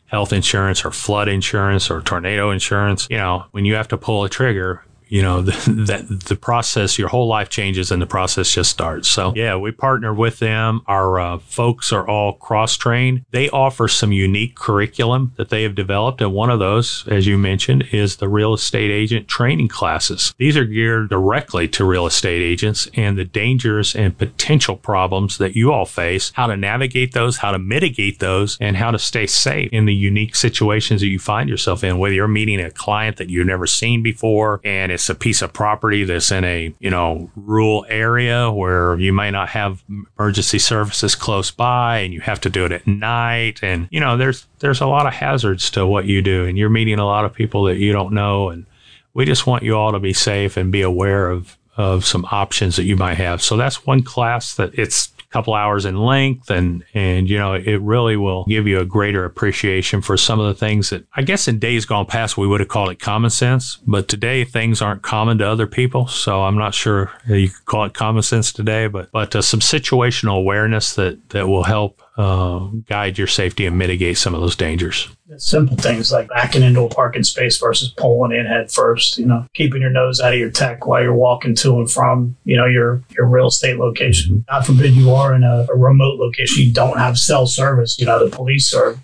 health 0.06 0.32
insurance 0.32 0.84
or 0.84 0.90
flood 0.90 1.28
insurance 1.28 1.90
or 1.90 2.00
tornado 2.00 2.50
insurance, 2.50 3.06
you 3.08 3.16
know, 3.16 3.46
when 3.52 3.64
you 3.64 3.74
have 3.74 3.88
to 3.88 3.96
pull 3.96 4.24
a 4.24 4.28
trigger, 4.28 4.84
you 5.12 5.20
know 5.20 5.42
that 5.42 6.06
the 6.08 6.34
process 6.34 6.98
your 6.98 7.08
whole 7.08 7.28
life 7.28 7.50
changes 7.50 7.90
and 7.90 8.00
the 8.00 8.06
process 8.06 8.50
just 8.50 8.70
starts. 8.70 9.10
So 9.10 9.32
yeah 9.36 9.56
we 9.56 9.70
partner 9.70 10.12
with 10.14 10.38
them. 10.38 10.80
Our 10.86 11.20
uh, 11.20 11.38
folks 11.38 11.92
are 11.92 12.08
all 12.08 12.32
cross 12.32 12.76
trained 12.76 13.24
they 13.30 13.50
offer 13.50 13.88
some 13.88 14.10
unique 14.10 14.56
curriculum 14.56 15.32
that 15.36 15.50
they 15.50 15.62
have 15.64 15.74
developed 15.74 16.22
and 16.22 16.32
one 16.32 16.48
of 16.48 16.58
those 16.58 17.06
as 17.08 17.26
you 17.26 17.36
mentioned 17.36 17.88
is 17.92 18.16
the 18.16 18.28
real 18.28 18.54
estate 18.54 18.90
agent 18.90 19.28
training 19.28 19.68
classes. 19.68 20.34
These 20.38 20.56
are 20.56 20.64
geared 20.64 21.10
directly 21.10 21.68
to 21.68 21.84
real 21.84 22.06
estate 22.06 22.42
agents 22.42 22.88
and 22.94 23.18
the 23.18 23.26
dangers 23.26 23.94
and 23.94 24.16
potential 24.16 24.76
problems 24.76 25.36
that 25.38 25.54
you 25.54 25.72
all 25.72 25.84
face 25.84 26.32
how 26.34 26.46
to 26.46 26.56
navigate 26.56 27.12
those 27.12 27.36
how 27.36 27.52
to 27.52 27.58
mitigate 27.58 28.18
those 28.20 28.56
and 28.60 28.78
how 28.78 28.90
to 28.90 28.98
stay 28.98 29.26
safe 29.26 29.68
in 29.72 29.84
the 29.84 29.94
unique 29.94 30.34
situations 30.34 31.02
that 31.02 31.08
you 31.08 31.18
find 31.18 31.50
yourself 31.50 31.84
in 31.84 31.98
whether 31.98 32.14
you're 32.14 32.26
meeting 32.26 32.60
a 32.60 32.70
client 32.70 33.18
that 33.18 33.28
you've 33.28 33.46
never 33.46 33.66
seen 33.66 34.02
before 34.02 34.58
and 34.64 34.90
it's 34.90 35.01
it's 35.02 35.10
a 35.10 35.16
piece 35.16 35.42
of 35.42 35.52
property 35.52 36.04
that's 36.04 36.30
in 36.30 36.44
a, 36.44 36.72
you 36.78 36.88
know, 36.88 37.28
rural 37.34 37.84
area 37.88 38.52
where 38.52 38.96
you 39.00 39.12
might 39.12 39.30
not 39.30 39.48
have 39.48 39.82
emergency 40.16 40.60
services 40.60 41.16
close 41.16 41.50
by 41.50 41.98
and 41.98 42.14
you 42.14 42.20
have 42.20 42.40
to 42.42 42.48
do 42.48 42.64
it 42.64 42.70
at 42.70 42.86
night. 42.86 43.64
And, 43.64 43.88
you 43.90 43.98
know, 43.98 44.16
there's, 44.16 44.46
there's 44.60 44.80
a 44.80 44.86
lot 44.86 45.08
of 45.08 45.12
hazards 45.12 45.70
to 45.70 45.84
what 45.84 46.04
you 46.04 46.22
do 46.22 46.44
and 46.44 46.56
you're 46.56 46.70
meeting 46.70 47.00
a 47.00 47.04
lot 47.04 47.24
of 47.24 47.34
people 47.34 47.64
that 47.64 47.78
you 47.78 47.90
don't 47.90 48.12
know. 48.12 48.50
And 48.50 48.64
we 49.12 49.24
just 49.24 49.44
want 49.44 49.64
you 49.64 49.76
all 49.76 49.90
to 49.90 49.98
be 49.98 50.12
safe 50.12 50.56
and 50.56 50.70
be 50.70 50.82
aware 50.82 51.28
of, 51.28 51.58
of 51.76 52.04
some 52.04 52.24
options 52.30 52.76
that 52.76 52.84
you 52.84 52.94
might 52.94 53.16
have. 53.16 53.42
So 53.42 53.56
that's 53.56 53.84
one 53.84 54.04
class 54.04 54.54
that 54.54 54.70
it's 54.78 55.11
couple 55.32 55.54
hours 55.54 55.84
in 55.84 55.96
length 55.96 56.50
and 56.50 56.84
and 56.94 57.28
you 57.28 57.38
know 57.38 57.54
it 57.54 57.80
really 57.80 58.16
will 58.16 58.44
give 58.44 58.66
you 58.66 58.78
a 58.78 58.84
greater 58.84 59.24
appreciation 59.24 60.02
for 60.02 60.16
some 60.16 60.38
of 60.38 60.46
the 60.46 60.54
things 60.54 60.90
that 60.90 61.04
I 61.14 61.22
guess 61.22 61.48
in 61.48 61.58
days 61.58 61.86
gone 61.86 62.06
past 62.06 62.36
we 62.36 62.46
would 62.46 62.60
have 62.60 62.68
called 62.68 62.90
it 62.90 63.00
common 63.00 63.30
sense 63.30 63.78
but 63.86 64.08
today 64.08 64.44
things 64.44 64.82
aren't 64.82 65.02
common 65.02 65.38
to 65.38 65.48
other 65.48 65.66
people 65.66 66.06
so 66.06 66.42
I'm 66.42 66.58
not 66.58 66.74
sure 66.74 67.10
you 67.26 67.48
could 67.48 67.64
call 67.64 67.84
it 67.84 67.94
common 67.94 68.22
sense 68.22 68.52
today 68.52 68.86
but 68.86 69.10
but 69.10 69.34
uh, 69.34 69.42
some 69.42 69.60
situational 69.60 70.36
awareness 70.36 70.94
that 70.94 71.30
that 71.30 71.48
will 71.48 71.64
help 71.64 72.02
uh, 72.16 72.68
guide 72.86 73.16
your 73.16 73.26
safety 73.26 73.64
and 73.66 73.78
mitigate 73.78 74.18
some 74.18 74.34
of 74.34 74.40
those 74.40 74.56
dangers. 74.56 75.08
Simple 75.38 75.76
things 75.76 76.12
like 76.12 76.28
backing 76.28 76.62
into 76.62 76.82
a 76.82 76.88
parking 76.88 77.22
space 77.22 77.56
versus 77.56 77.88
pulling 77.96 78.38
in 78.38 78.44
head 78.44 78.70
first. 78.70 79.16
You 79.16 79.24
know, 79.24 79.46
keeping 79.54 79.80
your 79.80 79.90
nose 79.90 80.20
out 80.20 80.34
of 80.34 80.38
your 80.38 80.50
tech 80.50 80.86
while 80.86 81.02
you're 81.02 81.14
walking 81.14 81.54
to 81.56 81.78
and 81.78 81.90
from 81.90 82.36
you 82.44 82.56
know 82.56 82.66
your 82.66 83.02
your 83.10 83.26
real 83.26 83.46
estate 83.46 83.78
location. 83.78 84.34
Mm-hmm. 84.34 84.52
God 84.52 84.66
forbid 84.66 84.92
you 84.92 85.12
are 85.12 85.34
in 85.34 85.42
a, 85.42 85.66
a 85.72 85.76
remote 85.76 86.18
location, 86.18 86.64
you 86.64 86.72
don't 86.72 86.98
have 86.98 87.16
cell 87.16 87.46
service. 87.46 87.98
You 87.98 88.04
know, 88.04 88.22
the 88.22 88.34
police 88.34 88.74
are 88.74 88.98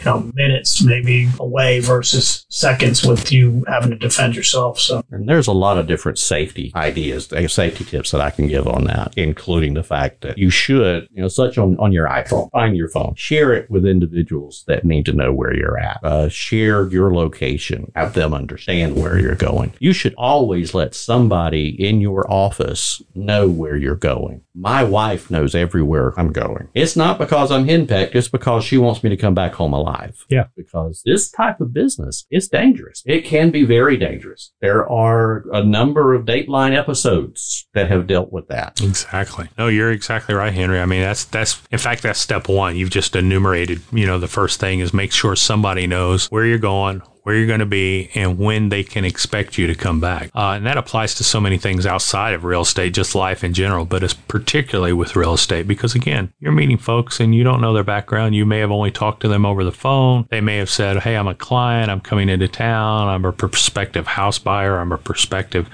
you 0.00 0.06
know, 0.06 0.30
minutes 0.34 0.82
maybe 0.82 1.28
away 1.38 1.80
versus 1.80 2.46
seconds 2.48 3.04
with 3.04 3.30
you 3.30 3.64
having 3.68 3.90
to 3.90 3.96
defend 3.96 4.34
yourself. 4.34 4.80
So, 4.80 5.02
and 5.10 5.28
there's 5.28 5.46
a 5.46 5.52
lot 5.52 5.78
of 5.78 5.86
different 5.86 6.18
safety 6.18 6.72
ideas, 6.74 7.28
safety 7.48 7.84
tips 7.84 8.10
that 8.10 8.20
I 8.20 8.30
can 8.30 8.48
give 8.48 8.66
on 8.66 8.84
that, 8.84 9.12
including 9.16 9.74
the 9.74 9.82
fact 9.82 10.22
that 10.22 10.38
you 10.38 10.50
should, 10.50 11.08
you 11.12 11.22
know, 11.22 11.28
such 11.28 11.58
on, 11.58 11.76
on 11.78 11.92
your 11.92 12.08
iPhone, 12.08 12.50
find 12.50 12.76
your 12.76 12.88
phone, 12.88 13.14
share 13.14 13.52
it 13.52 13.70
with 13.70 13.84
individuals 13.84 14.64
that 14.66 14.84
need 14.84 15.04
to 15.06 15.12
know 15.12 15.32
where 15.32 15.54
you're 15.54 15.78
at, 15.78 16.00
uh, 16.02 16.28
share 16.28 16.88
your 16.88 17.12
location, 17.12 17.92
have 17.94 18.14
them 18.14 18.32
understand 18.32 18.96
where 18.96 19.18
you're 19.18 19.34
going. 19.34 19.72
You 19.78 19.92
should 19.92 20.14
always 20.14 20.74
let 20.74 20.94
somebody 20.94 21.68
in 21.68 22.00
your 22.00 22.30
office 22.30 23.02
know 23.14 23.48
where 23.48 23.76
you're 23.76 23.96
going. 23.96 24.42
My 24.54 24.82
wife 24.82 25.30
knows 25.30 25.54
everywhere 25.54 26.18
I'm 26.18 26.32
going. 26.32 26.68
It's 26.74 26.96
not 26.96 27.18
because 27.18 27.50
I'm 27.50 27.66
henpecked, 27.66 28.14
it's 28.14 28.28
because 28.28 28.64
she 28.64 28.78
wants 28.78 29.02
me 29.02 29.10
to 29.10 29.16
come 29.16 29.34
back 29.34 29.54
home 29.54 29.72
alive 29.72 29.89
alive. 29.90 30.24
Yeah. 30.28 30.44
Because 30.56 31.02
this 31.04 31.30
type 31.30 31.60
of 31.60 31.72
business 31.72 32.26
is 32.30 32.48
dangerous. 32.48 33.02
It 33.06 33.24
can 33.24 33.50
be 33.50 33.64
very 33.64 33.96
dangerous. 33.96 34.52
There 34.60 34.90
are 34.90 35.44
a 35.52 35.64
number 35.64 36.14
of 36.14 36.24
Dateline 36.24 36.76
episodes 36.76 37.68
that 37.74 37.90
have 37.90 38.06
dealt 38.06 38.32
with 38.32 38.48
that. 38.48 38.80
Exactly. 38.80 39.48
No, 39.58 39.68
you're 39.68 39.90
exactly 39.90 40.34
right, 40.34 40.52
Henry. 40.52 40.80
I 40.80 40.86
mean, 40.86 41.02
that's, 41.02 41.24
that's, 41.24 41.60
in 41.70 41.78
fact, 41.78 42.02
that's 42.02 42.20
step 42.20 42.48
one. 42.48 42.76
You've 42.76 42.90
just 42.90 43.16
enumerated, 43.16 43.80
you 43.92 44.06
know, 44.06 44.18
the 44.18 44.28
first 44.28 44.60
thing 44.60 44.80
is 44.80 44.94
make 44.94 45.12
sure 45.12 45.36
somebody 45.36 45.86
knows 45.86 46.30
where 46.30 46.44
you're 46.44 46.58
going, 46.58 47.02
where 47.22 47.34
you're 47.34 47.46
going 47.46 47.60
to 47.60 47.66
be, 47.66 48.10
and 48.14 48.38
when 48.38 48.68
they 48.70 48.82
can 48.82 49.04
expect 49.04 49.58
you 49.58 49.66
to 49.66 49.74
come 49.74 50.00
back. 50.00 50.30
Uh, 50.34 50.52
and 50.52 50.66
that 50.66 50.78
applies 50.78 51.14
to 51.14 51.24
so 51.24 51.40
many 51.40 51.58
things 51.58 51.86
outside 51.86 52.34
of 52.34 52.44
real 52.44 52.62
estate, 52.62 52.94
just 52.94 53.14
life 53.14 53.44
in 53.44 53.52
general, 53.52 53.84
but 53.84 54.02
it's 54.02 54.14
particularly 54.14 54.92
with 54.92 55.16
real 55.16 55.34
estate 55.34 55.66
because, 55.68 55.94
again, 55.94 56.32
you're 56.40 56.52
meeting 56.52 56.78
folks 56.78 57.20
and 57.20 57.34
you 57.34 57.44
don't 57.44 57.60
know 57.60 57.72
their 57.72 57.84
background. 57.84 58.34
You 58.34 58.46
may 58.46 58.58
have 58.58 58.70
only 58.70 58.90
talked 58.90 59.20
to 59.20 59.28
them 59.28 59.44
over 59.44 59.64
the 59.64 59.72
phone. 59.72 60.26
They 60.30 60.40
may 60.40 60.56
have 60.56 60.70
said, 60.70 60.98
Hey, 60.98 61.16
I'm 61.16 61.28
a 61.28 61.34
client. 61.34 61.90
I'm 61.90 62.00
coming 62.00 62.28
into 62.28 62.48
town. 62.48 63.08
I'm 63.08 63.24
a 63.24 63.32
prospective 63.32 64.06
house 64.06 64.38
buyer. 64.38 64.78
I'm 64.78 64.92
a 64.92 64.98
prospective, 64.98 65.68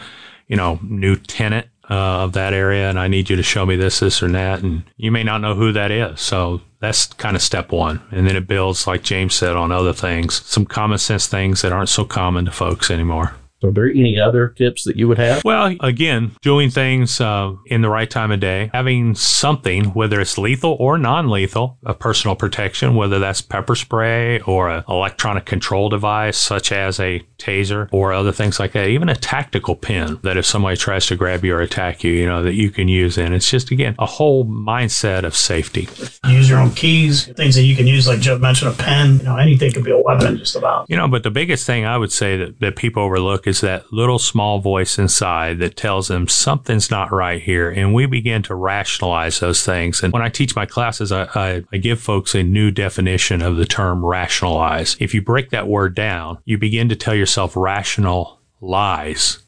you 0.48 0.56
know, 0.56 0.80
new 0.82 1.16
tenant. 1.16 1.68
Uh, 1.88 2.24
of 2.24 2.32
that 2.32 2.52
area, 2.52 2.90
and 2.90 2.98
I 2.98 3.06
need 3.06 3.30
you 3.30 3.36
to 3.36 3.44
show 3.44 3.64
me 3.64 3.76
this, 3.76 4.00
this, 4.00 4.20
or 4.20 4.28
that. 4.32 4.60
And 4.60 4.82
you 4.96 5.12
may 5.12 5.22
not 5.22 5.40
know 5.40 5.54
who 5.54 5.70
that 5.70 5.92
is. 5.92 6.20
So 6.20 6.60
that's 6.80 7.06
kind 7.06 7.36
of 7.36 7.42
step 7.42 7.70
one. 7.70 8.02
And 8.10 8.26
then 8.26 8.34
it 8.34 8.48
builds, 8.48 8.88
like 8.88 9.04
James 9.04 9.36
said, 9.36 9.54
on 9.54 9.70
other 9.70 9.92
things, 9.92 10.44
some 10.44 10.66
common 10.66 10.98
sense 10.98 11.28
things 11.28 11.62
that 11.62 11.70
aren't 11.70 11.88
so 11.88 12.04
common 12.04 12.46
to 12.46 12.50
folks 12.50 12.90
anymore. 12.90 13.36
So, 13.60 13.68
are 13.68 13.72
there 13.72 13.88
any 13.88 14.20
other 14.20 14.48
tips 14.48 14.84
that 14.84 14.96
you 14.96 15.08
would 15.08 15.18
have? 15.18 15.42
Well, 15.44 15.74
again, 15.80 16.32
doing 16.42 16.68
things 16.68 17.20
uh, 17.20 17.54
in 17.66 17.80
the 17.80 17.88
right 17.88 18.08
time 18.08 18.30
of 18.30 18.40
day, 18.40 18.70
having 18.74 19.14
something, 19.14 19.86
whether 19.86 20.20
it's 20.20 20.36
lethal 20.36 20.76
or 20.78 20.98
non 20.98 21.30
lethal, 21.30 21.78
a 21.84 21.94
personal 21.94 22.36
protection, 22.36 22.94
whether 22.94 23.18
that's 23.18 23.40
pepper 23.40 23.74
spray 23.74 24.40
or 24.40 24.68
an 24.68 24.84
electronic 24.88 25.46
control 25.46 25.88
device 25.88 26.36
such 26.36 26.70
as 26.70 27.00
a 27.00 27.20
taser 27.38 27.88
or 27.92 28.12
other 28.12 28.32
things 28.32 28.60
like 28.60 28.72
that, 28.72 28.88
even 28.88 29.08
a 29.08 29.16
tactical 29.16 29.74
pen 29.74 30.18
that 30.22 30.36
if 30.36 30.44
somebody 30.44 30.76
tries 30.76 31.06
to 31.06 31.16
grab 31.16 31.44
you 31.44 31.54
or 31.54 31.60
attack 31.60 32.04
you, 32.04 32.12
you 32.12 32.26
know, 32.26 32.42
that 32.42 32.54
you 32.54 32.70
can 32.70 32.88
use. 32.88 33.16
And 33.16 33.34
it's 33.34 33.50
just, 33.50 33.70
again, 33.70 33.94
a 33.98 34.06
whole 34.06 34.44
mindset 34.44 35.24
of 35.24 35.34
safety. 35.34 35.88
Use 36.28 36.48
your 36.48 36.58
own 36.58 36.72
keys, 36.72 37.26
things 37.34 37.54
that 37.54 37.62
you 37.62 37.76
can 37.76 37.86
use, 37.86 38.06
like 38.06 38.20
Joe 38.20 38.38
mentioned, 38.38 38.74
a 38.74 38.76
pen, 38.76 39.18
you 39.18 39.24
know, 39.24 39.36
anything 39.36 39.72
could 39.72 39.84
be 39.84 39.92
a 39.92 39.98
weapon 39.98 40.36
just 40.36 40.56
about. 40.56 40.86
You 40.88 40.96
know, 40.96 41.08
but 41.08 41.22
the 41.22 41.30
biggest 41.30 41.66
thing 41.66 41.86
I 41.86 41.96
would 41.96 42.12
say 42.12 42.36
that, 42.36 42.60
that 42.60 42.76
people 42.76 43.02
overlook 43.02 43.45
is 43.46 43.60
that 43.60 43.92
little 43.92 44.18
small 44.18 44.58
voice 44.58 44.98
inside 44.98 45.58
that 45.60 45.76
tells 45.76 46.08
them 46.08 46.26
something's 46.26 46.90
not 46.90 47.12
right 47.12 47.40
here. 47.40 47.70
And 47.70 47.94
we 47.94 48.06
begin 48.06 48.42
to 48.44 48.54
rationalize 48.54 49.38
those 49.38 49.64
things. 49.64 50.02
And 50.02 50.12
when 50.12 50.22
I 50.22 50.28
teach 50.28 50.56
my 50.56 50.66
classes, 50.66 51.12
I, 51.12 51.28
I, 51.34 51.64
I 51.72 51.76
give 51.76 52.00
folks 52.00 52.34
a 52.34 52.42
new 52.42 52.70
definition 52.70 53.42
of 53.42 53.56
the 53.56 53.64
term 53.64 54.04
rationalize. 54.04 54.96
If 54.98 55.14
you 55.14 55.22
break 55.22 55.50
that 55.50 55.68
word 55.68 55.94
down, 55.94 56.38
you 56.44 56.58
begin 56.58 56.88
to 56.88 56.96
tell 56.96 57.14
yourself 57.14 57.56
rational 57.56 58.40
lies, 58.60 59.38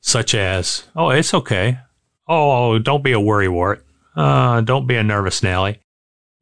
such 0.00 0.34
as, 0.34 0.84
oh, 0.96 1.10
it's 1.10 1.34
okay. 1.34 1.78
Oh, 2.26 2.78
don't 2.78 3.04
be 3.04 3.12
a 3.12 3.16
worrywart. 3.16 3.82
Uh, 4.16 4.62
don't 4.62 4.86
be 4.86 4.96
a 4.96 5.02
nervous 5.02 5.42
Nelly 5.42 5.80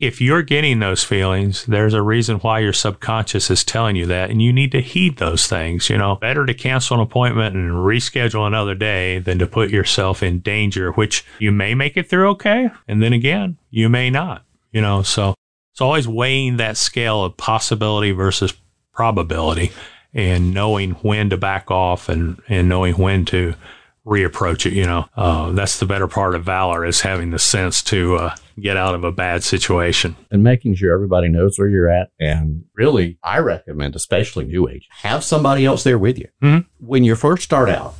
if 0.06 0.20
you're 0.20 0.42
getting 0.42 0.78
those 0.78 1.04
feelings, 1.04 1.64
there's 1.66 1.94
a 1.94 2.02
reason 2.02 2.36
why 2.38 2.60
your 2.60 2.72
subconscious 2.72 3.50
is 3.50 3.64
telling 3.64 3.96
you 3.96 4.06
that, 4.06 4.30
and 4.30 4.40
you 4.42 4.52
need 4.52 4.72
to 4.72 4.80
heed 4.80 5.16
those 5.16 5.46
things. 5.46 5.88
You 5.90 5.98
know, 5.98 6.16
better 6.16 6.46
to 6.46 6.54
cancel 6.54 6.96
an 6.96 7.02
appointment 7.02 7.56
and 7.56 7.70
reschedule 7.70 8.46
another 8.46 8.74
day 8.74 9.18
than 9.18 9.38
to 9.38 9.46
put 9.46 9.70
yourself 9.70 10.22
in 10.22 10.40
danger, 10.40 10.92
which 10.92 11.24
you 11.38 11.52
may 11.52 11.74
make 11.74 11.96
it 11.96 12.08
through 12.08 12.28
okay, 12.30 12.70
and 12.86 13.02
then 13.02 13.12
again, 13.12 13.58
you 13.70 13.88
may 13.88 14.10
not. 14.10 14.44
You 14.72 14.80
know, 14.80 15.02
so 15.02 15.34
it's 15.72 15.80
always 15.80 16.06
weighing 16.06 16.56
that 16.56 16.76
scale 16.76 17.24
of 17.24 17.36
possibility 17.36 18.12
versus 18.12 18.54
probability 18.92 19.72
and 20.12 20.54
knowing 20.54 20.92
when 20.92 21.30
to 21.30 21.36
back 21.36 21.70
off 21.70 22.08
and, 22.08 22.40
and 22.48 22.68
knowing 22.68 22.94
when 22.94 23.24
to 23.26 23.54
reapproach 24.06 24.66
it. 24.66 24.72
You 24.72 24.84
know, 24.84 25.08
uh, 25.16 25.52
that's 25.52 25.78
the 25.78 25.86
better 25.86 26.06
part 26.06 26.34
of 26.34 26.44
valor 26.44 26.84
is 26.84 27.00
having 27.00 27.30
the 27.30 27.38
sense 27.38 27.82
to 27.84 28.16
uh, 28.16 28.36
get 28.60 28.76
out 28.76 28.94
of 28.94 29.04
a 29.04 29.12
bad 29.12 29.42
situation 29.42 30.16
and 30.30 30.42
making 30.42 30.74
sure 30.74 30.92
everybody 30.92 31.28
knows 31.28 31.58
where 31.58 31.68
you're 31.68 31.88
at. 31.88 32.10
And 32.20 32.64
really, 32.74 33.18
I 33.22 33.38
recommend, 33.38 33.96
especially 33.96 34.44
new 34.44 34.68
age, 34.68 34.88
have 34.90 35.24
somebody 35.24 35.64
else 35.64 35.84
there 35.84 35.98
with 35.98 36.18
you 36.18 36.28
mm-hmm. 36.42 36.68
when 36.86 37.04
you 37.04 37.16
first 37.16 37.42
start 37.42 37.68
out. 37.68 37.94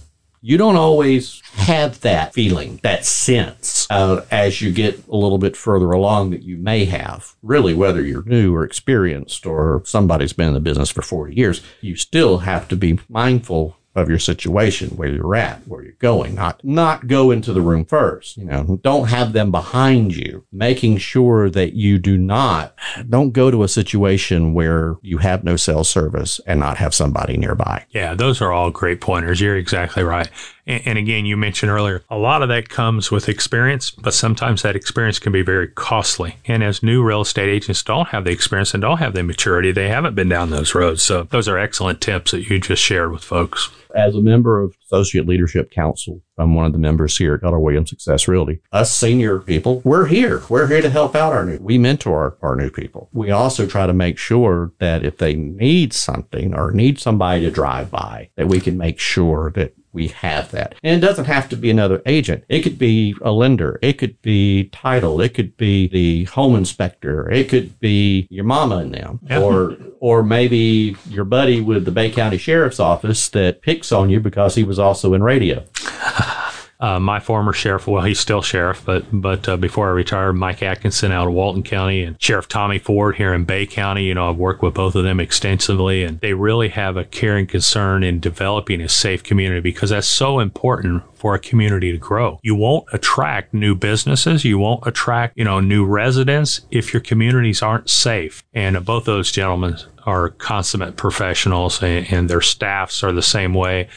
You 0.46 0.58
don't 0.58 0.76
always 0.76 1.40
have 1.54 2.02
that 2.02 2.34
feeling, 2.34 2.78
that 2.82 3.06
sense 3.06 3.86
uh, 3.88 4.26
as 4.30 4.60
you 4.60 4.72
get 4.72 5.08
a 5.08 5.16
little 5.16 5.38
bit 5.38 5.56
further 5.56 5.90
along 5.90 6.32
that 6.32 6.42
you 6.42 6.58
may 6.58 6.84
have. 6.84 7.34
Really, 7.42 7.72
whether 7.72 8.02
you're 8.02 8.26
new 8.26 8.54
or 8.54 8.62
experienced 8.62 9.46
or 9.46 9.80
somebody's 9.86 10.34
been 10.34 10.48
in 10.48 10.54
the 10.54 10.60
business 10.60 10.90
for 10.90 11.00
40 11.00 11.34
years, 11.34 11.62
you 11.80 11.96
still 11.96 12.38
have 12.38 12.68
to 12.68 12.76
be 12.76 12.98
mindful 13.08 13.78
of 13.94 14.08
your 14.08 14.18
situation, 14.18 14.90
where 14.90 15.08
you're 15.08 15.36
at, 15.36 15.66
where 15.68 15.82
you're 15.82 15.92
going, 15.94 16.34
not, 16.34 16.64
not 16.64 17.06
go 17.06 17.30
into 17.30 17.52
the 17.52 17.60
room 17.60 17.84
first. 17.84 18.36
You 18.36 18.44
know, 18.44 18.80
don't 18.82 19.08
have 19.08 19.32
them 19.32 19.50
behind 19.50 20.16
you, 20.16 20.44
making 20.50 20.98
sure 20.98 21.48
that 21.50 21.74
you 21.74 21.98
do 21.98 22.18
not, 22.18 22.74
don't 23.08 23.30
go 23.30 23.50
to 23.50 23.62
a 23.62 23.68
situation 23.68 24.52
where 24.52 24.96
you 25.02 25.18
have 25.18 25.44
no 25.44 25.56
cell 25.56 25.84
service 25.84 26.40
and 26.46 26.58
not 26.58 26.78
have 26.78 26.94
somebody 26.94 27.36
nearby. 27.36 27.84
Yeah, 27.90 28.14
those 28.14 28.40
are 28.40 28.52
all 28.52 28.70
great 28.70 29.00
pointers. 29.00 29.40
You're 29.40 29.56
exactly 29.56 30.02
right. 30.02 30.28
And, 30.66 30.82
and 30.86 30.98
again, 30.98 31.26
you 31.26 31.36
mentioned 31.36 31.70
earlier, 31.70 32.02
a 32.10 32.16
lot 32.16 32.42
of 32.42 32.48
that 32.48 32.68
comes 32.68 33.10
with 33.10 33.28
experience, 33.28 33.90
but 33.90 34.14
sometimes 34.14 34.62
that 34.62 34.76
experience 34.76 35.18
can 35.18 35.32
be 35.32 35.42
very 35.42 35.68
costly. 35.68 36.36
And 36.46 36.64
as 36.64 36.82
new 36.82 37.02
real 37.04 37.20
estate 37.20 37.48
agents 37.48 37.82
don't 37.82 38.08
have 38.08 38.24
the 38.24 38.30
experience 38.30 38.74
and 38.74 38.80
don't 38.80 38.98
have 38.98 39.14
the 39.14 39.22
maturity, 39.22 39.72
they 39.72 39.88
haven't 39.88 40.14
been 40.14 40.28
down 40.28 40.50
those 40.50 40.74
roads. 40.74 41.02
So 41.02 41.24
those 41.24 41.48
are 41.48 41.58
excellent 41.58 42.00
tips 42.00 42.32
that 42.32 42.48
you 42.48 42.58
just 42.58 42.82
shared 42.82 43.12
with 43.12 43.22
folks 43.22 43.70
as 43.94 44.14
a 44.14 44.20
member 44.20 44.60
of 44.60 44.76
Associate 44.84 45.26
Leadership 45.26 45.70
Council, 45.70 46.20
I'm 46.36 46.54
one 46.54 46.66
of 46.66 46.72
the 46.72 46.78
members 46.78 47.16
here 47.16 47.34
at 47.34 47.40
Keller 47.40 47.60
Williams 47.60 47.90
Success 47.90 48.26
Realty. 48.26 48.60
Us 48.72 48.94
senior 48.94 49.38
people, 49.38 49.80
we're 49.84 50.06
here. 50.06 50.42
We're 50.48 50.66
here 50.66 50.82
to 50.82 50.90
help 50.90 51.14
out 51.14 51.32
our 51.32 51.44
new. 51.44 51.58
We 51.60 51.78
mentor 51.78 52.36
our, 52.42 52.50
our 52.50 52.56
new 52.56 52.70
people. 52.70 53.08
We 53.12 53.30
also 53.30 53.66
try 53.66 53.86
to 53.86 53.94
make 53.94 54.18
sure 54.18 54.72
that 54.80 55.04
if 55.04 55.18
they 55.18 55.34
need 55.34 55.92
something 55.92 56.54
or 56.54 56.72
need 56.72 56.98
somebody 56.98 57.42
to 57.42 57.50
drive 57.50 57.90
by, 57.90 58.30
that 58.36 58.48
we 58.48 58.60
can 58.60 58.76
make 58.76 58.98
sure 58.98 59.52
that 59.52 59.74
we 59.94 60.08
have 60.08 60.50
that. 60.50 60.74
And 60.82 61.02
it 61.02 61.06
doesn't 61.06 61.24
have 61.26 61.48
to 61.50 61.56
be 61.56 61.70
another 61.70 62.02
agent. 62.04 62.44
It 62.48 62.62
could 62.62 62.78
be 62.78 63.14
a 63.22 63.30
lender. 63.30 63.78
It 63.80 63.94
could 63.94 64.20
be 64.20 64.64
title. 64.64 65.20
It 65.20 65.32
could 65.32 65.56
be 65.56 65.86
the 65.88 66.24
home 66.24 66.56
inspector. 66.56 67.30
It 67.30 67.48
could 67.48 67.78
be 67.80 68.26
your 68.28 68.44
mama 68.44 68.78
and 68.78 68.92
them. 68.94 69.20
Yeah. 69.22 69.40
Or 69.40 69.76
or 70.00 70.22
maybe 70.22 70.96
your 71.08 71.24
buddy 71.24 71.60
with 71.60 71.84
the 71.84 71.90
Bay 71.90 72.10
County 72.10 72.36
Sheriff's 72.36 72.80
Office 72.80 73.28
that 73.30 73.62
picks 73.62 73.92
on 73.92 74.10
you 74.10 74.20
because 74.20 74.54
he 74.54 74.64
was 74.64 74.78
also 74.78 75.14
in 75.14 75.22
radio. 75.22 75.64
Uh, 76.80 76.98
my 76.98 77.20
former 77.20 77.52
sheriff, 77.52 77.86
well, 77.86 78.02
he's 78.02 78.18
still 78.18 78.42
sheriff, 78.42 78.82
but 78.84 79.04
but 79.12 79.48
uh, 79.48 79.56
before 79.56 79.88
I 79.88 79.92
retired, 79.92 80.34
Mike 80.34 80.58
Adkinson 80.58 81.12
out 81.12 81.28
of 81.28 81.32
Walton 81.32 81.62
County 81.62 82.02
and 82.02 82.20
Sheriff 82.20 82.48
Tommy 82.48 82.78
Ford 82.78 83.16
here 83.16 83.32
in 83.32 83.44
Bay 83.44 83.66
County. 83.66 84.04
You 84.04 84.14
know, 84.14 84.28
I've 84.28 84.36
worked 84.36 84.62
with 84.62 84.74
both 84.74 84.94
of 84.94 85.04
them 85.04 85.20
extensively, 85.20 86.02
and 86.02 86.20
they 86.20 86.34
really 86.34 86.68
have 86.70 86.96
a 86.96 87.04
caring 87.04 87.46
concern 87.46 88.02
in 88.02 88.20
developing 88.20 88.80
a 88.80 88.88
safe 88.88 89.22
community 89.22 89.60
because 89.60 89.90
that's 89.90 90.08
so 90.08 90.40
important 90.40 91.02
for 91.14 91.34
a 91.34 91.38
community 91.38 91.92
to 91.92 91.98
grow. 91.98 92.38
You 92.42 92.54
won't 92.54 92.86
attract 92.92 93.54
new 93.54 93.74
businesses, 93.74 94.44
you 94.44 94.58
won't 94.58 94.86
attract 94.86 95.36
you 95.36 95.44
know 95.44 95.60
new 95.60 95.84
residents 95.84 96.60
if 96.70 96.92
your 96.92 97.00
communities 97.00 97.62
aren't 97.62 97.88
safe. 97.88 98.42
And 98.52 98.76
uh, 98.76 98.80
both 98.80 99.04
those 99.04 99.30
gentlemen 99.30 99.76
are 100.06 100.30
consummate 100.30 100.96
professionals, 100.96 101.82
and, 101.82 102.06
and 102.12 102.28
their 102.28 102.40
staffs 102.40 103.02
are 103.02 103.12
the 103.12 103.22
same 103.22 103.54
way 103.54 103.88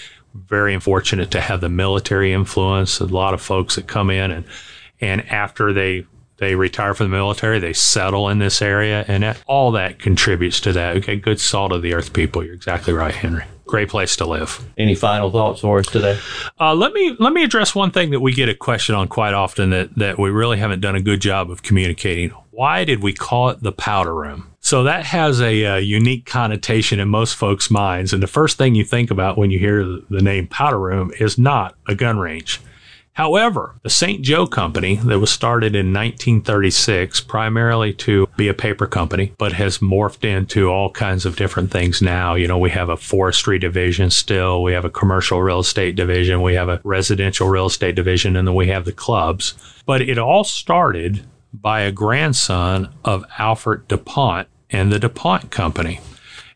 very 0.47 0.79
fortunate 0.79 1.31
to 1.31 1.41
have 1.41 1.61
the 1.61 1.69
military 1.69 2.33
influence. 2.33 2.99
A 2.99 3.05
lot 3.05 3.33
of 3.33 3.41
folks 3.41 3.75
that 3.75 3.87
come 3.87 4.09
in 4.09 4.31
and 4.31 4.45
and 4.99 5.27
after 5.29 5.73
they 5.73 6.05
they 6.37 6.55
retire 6.55 6.93
from 6.93 7.09
the 7.09 7.17
military, 7.17 7.59
they 7.59 7.73
settle 7.73 8.29
in 8.29 8.37
this 8.37 8.61
area, 8.61 9.03
and 9.07 9.23
that, 9.23 9.41
all 9.47 9.71
that 9.71 9.97
contributes 9.99 10.59
to 10.61 10.73
that. 10.73 10.97
Okay, 10.97 11.15
good 11.15 11.39
salt 11.39 11.71
of 11.71 11.81
the 11.81 11.93
earth 11.93 12.13
people. 12.13 12.43
You're 12.43 12.53
exactly 12.53 12.93
right, 12.93 13.13
Henry. 13.13 13.43
Great 13.65 13.89
place 13.89 14.15
to 14.17 14.25
live. 14.25 14.63
Any 14.77 14.95
final 14.95 15.29
thoughts 15.29 15.61
for 15.61 15.79
us 15.79 15.87
today? 15.87 16.17
Uh, 16.59 16.73
let 16.73 16.93
me 16.93 17.17
let 17.19 17.33
me 17.33 17.43
address 17.43 17.75
one 17.75 17.91
thing 17.91 18.11
that 18.11 18.21
we 18.21 18.33
get 18.33 18.47
a 18.47 18.55
question 18.55 18.95
on 18.95 19.07
quite 19.07 19.33
often 19.33 19.71
that 19.71 19.95
that 19.95 20.17
we 20.17 20.29
really 20.29 20.57
haven't 20.57 20.79
done 20.79 20.95
a 20.95 21.01
good 21.01 21.19
job 21.19 21.51
of 21.51 21.63
communicating. 21.63 22.29
Why 22.51 22.85
did 22.85 23.03
we 23.03 23.13
call 23.13 23.49
it 23.49 23.61
the 23.61 23.73
powder 23.73 24.15
room? 24.15 24.51
So 24.67 24.83
that 24.83 25.05
has 25.05 25.39
a, 25.39 25.65
uh 25.65 25.75
unique 25.77 26.25
connotation 26.25 26.99
in 26.99 27.07
most 27.07 27.35
folks' 27.35 27.71
minds, 27.71 28.11
and 28.11 28.21
the 28.21 28.27
first 28.27 28.57
thing 28.57 28.75
you 28.75 28.83
think 28.83 29.09
about 29.09 29.37
when 29.37 29.49
you 29.49 29.57
hear 29.57 29.85
the, 29.85 30.03
the 30.09 30.21
name 30.21 30.45
powder 30.45 30.77
room 30.77 31.09
is 31.21 31.37
not 31.37 31.75
a 31.87 31.95
gun 31.95 32.19
range. 32.19 32.59
However, 33.13 33.75
the 33.83 33.89
St. 33.89 34.21
Joe 34.21 34.45
Company 34.45 34.97
that 34.97 35.19
was 35.19 35.31
started 35.31 35.73
in 35.73 35.93
1936 35.93 37.21
primarily 37.21 37.93
to 37.93 38.27
be 38.35 38.49
a 38.49 38.53
paper 38.53 38.87
company, 38.87 39.31
but 39.37 39.53
has 39.53 39.77
morphed 39.77 40.25
into 40.25 40.67
all 40.67 40.91
kinds 40.91 41.25
of 41.25 41.37
different 41.37 41.71
things 41.71 42.01
now. 42.01 42.35
You 42.35 42.49
know, 42.49 42.57
we 42.57 42.71
have 42.71 42.89
a 42.89 42.97
forestry 42.97 43.57
division 43.59 44.09
still, 44.09 44.63
we 44.63 44.73
have 44.73 44.83
a 44.83 44.89
commercial 44.89 45.41
real 45.41 45.61
estate 45.61 45.95
division, 45.95 46.41
we 46.41 46.55
have 46.55 46.67
a 46.67 46.81
residential 46.83 47.47
real 47.47 47.67
estate 47.67 47.95
division, 47.95 48.35
and 48.35 48.45
then 48.45 48.55
we 48.55 48.67
have 48.67 48.83
the 48.83 48.91
clubs. 48.91 49.53
But 49.85 50.01
it 50.01 50.17
all 50.17 50.43
started 50.43 51.25
by 51.53 51.79
a 51.83 51.91
grandson 51.93 52.89
of 53.05 53.23
Alfred 53.39 53.87
DuPont 53.87 54.49
and 54.69 54.91
the 54.91 54.99
DuPont 54.99 55.51
Company. 55.51 55.99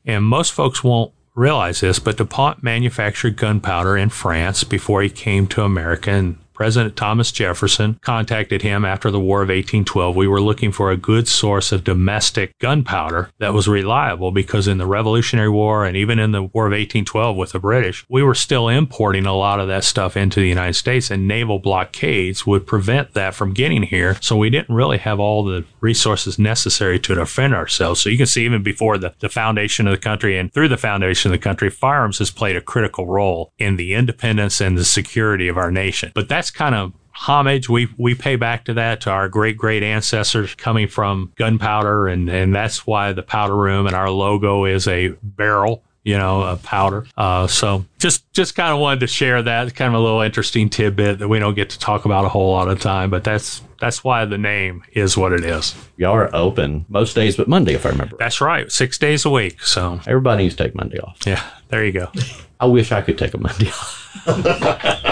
And 0.05 0.23
most 0.23 0.53
folks 0.53 0.83
won't 0.83 1.13
realize 1.35 1.79
this, 1.81 1.99
but 1.99 2.17
DuPont 2.17 2.63
manufactured 2.63 3.37
gunpowder 3.37 3.97
in 3.97 4.09
France 4.09 4.63
before 4.63 5.01
he 5.01 5.09
came 5.09 5.47
to 5.47 5.63
America. 5.63 6.11
And 6.11 6.37
President 6.53 6.95
Thomas 6.95 7.31
Jefferson 7.31 7.99
contacted 8.01 8.61
him 8.61 8.85
after 8.85 9.09
the 9.09 9.19
War 9.19 9.41
of 9.41 9.49
1812. 9.49 10.15
We 10.15 10.27
were 10.27 10.41
looking 10.41 10.71
for 10.71 10.91
a 10.91 10.97
good 10.97 11.27
source 11.27 11.71
of 11.71 11.83
domestic 11.83 12.57
gunpowder 12.59 13.29
that 13.39 13.53
was 13.53 13.67
reliable 13.67 14.31
because 14.31 14.67
in 14.67 14.77
the 14.77 14.85
Revolutionary 14.85 15.49
War 15.49 15.85
and 15.85 15.97
even 15.97 16.19
in 16.19 16.31
the 16.31 16.43
War 16.43 16.67
of 16.67 16.71
1812 16.71 17.35
with 17.35 17.51
the 17.51 17.59
British, 17.59 18.05
we 18.09 18.23
were 18.23 18.35
still 18.35 18.69
importing 18.69 19.25
a 19.25 19.35
lot 19.35 19.59
of 19.59 19.67
that 19.67 19.83
stuff 19.83 20.15
into 20.15 20.39
the 20.39 20.47
United 20.47 20.73
States, 20.73 21.09
and 21.09 21.27
naval 21.27 21.59
blockades 21.59 22.45
would 22.45 22.67
prevent 22.67 23.13
that 23.13 23.33
from 23.33 23.53
getting 23.53 23.83
here. 23.83 24.17
So 24.21 24.35
we 24.35 24.49
didn't 24.49 24.75
really 24.75 24.97
have 24.99 25.19
all 25.19 25.43
the 25.43 25.65
resources 25.79 26.37
necessary 26.37 26.99
to 26.99 27.15
defend 27.15 27.53
ourselves. 27.53 28.01
So 28.01 28.09
you 28.09 28.17
can 28.17 28.27
see 28.27 28.45
even 28.45 28.63
before 28.63 28.97
the, 28.97 29.13
the 29.19 29.29
foundation 29.29 29.87
of 29.87 29.91
the 29.91 30.01
country 30.01 30.37
and 30.37 30.53
through 30.53 30.69
the 30.69 30.77
foundation 30.77 31.31
of 31.31 31.39
the 31.39 31.43
country, 31.43 31.69
firearms 31.69 32.19
has 32.19 32.31
played 32.31 32.55
a 32.55 32.61
critical 32.61 33.07
role 33.07 33.51
in 33.57 33.77
the 33.77 33.93
independence 33.93 34.61
and 34.61 34.77
the 34.77 34.85
security 34.85 35.47
of 35.47 35.57
our 35.57 35.71
nation. 35.71 36.11
But 36.13 36.29
that's 36.41 36.49
kind 36.49 36.73
of 36.73 36.91
homage 37.13 37.69
we 37.69 37.87
we 37.99 38.15
pay 38.15 38.35
back 38.35 38.65
to 38.65 38.73
that 38.73 39.01
to 39.01 39.11
our 39.11 39.29
great 39.29 39.55
great 39.55 39.83
ancestors 39.83 40.55
coming 40.55 40.87
from 40.87 41.31
gunpowder 41.35 42.07
and 42.07 42.29
and 42.29 42.55
that's 42.55 42.87
why 42.87 43.13
the 43.13 43.21
powder 43.21 43.55
room 43.55 43.85
and 43.85 43.95
our 43.95 44.09
logo 44.09 44.65
is 44.65 44.87
a 44.87 45.09
barrel 45.21 45.83
you 46.03 46.17
know 46.17 46.41
a 46.41 46.55
powder 46.57 47.05
uh, 47.17 47.45
so 47.45 47.85
just 47.99 48.23
just 48.33 48.55
kind 48.55 48.73
of 48.73 48.79
wanted 48.79 49.01
to 49.01 49.05
share 49.07 49.43
that 49.43 49.75
kind 49.75 49.93
of 49.93 50.01
a 50.01 50.03
little 50.03 50.21
interesting 50.21 50.67
tidbit 50.67 51.19
that 51.19 51.27
we 51.27 51.37
don't 51.37 51.53
get 51.53 51.69
to 51.69 51.77
talk 51.77 52.05
about 52.05 52.25
a 52.25 52.29
whole 52.29 52.51
lot 52.51 52.67
of 52.67 52.79
time 52.79 53.11
but 53.11 53.23
that's 53.23 53.61
that's 53.79 54.03
why 54.03 54.25
the 54.25 54.37
name 54.39 54.81
is 54.93 55.15
what 55.15 55.31
it 55.31 55.43
is 55.45 55.75
Y'all 55.97 56.15
are 56.15 56.35
open 56.35 56.85
most 56.89 57.13
days 57.13 57.37
but 57.37 57.47
Monday, 57.47 57.75
if 57.75 57.85
I 57.85 57.89
remember. 57.89 58.15
that's 58.17 58.41
right 58.41 58.71
six 58.71 58.97
days 58.97 59.25
a 59.25 59.29
week 59.29 59.61
so 59.61 59.99
Everybody 60.07 60.41
needs 60.43 60.55
to 60.55 60.63
take 60.63 60.73
Monday 60.73 60.97
off. 60.97 61.17
yeah 61.27 61.43
there 61.67 61.85
you 61.85 61.91
go 61.91 62.09
I 62.59 62.65
wish 62.65 62.91
I 62.91 63.01
could 63.01 63.17
take 63.19 63.33
a 63.35 63.37
Monday 63.39 63.67
off. 63.69 65.03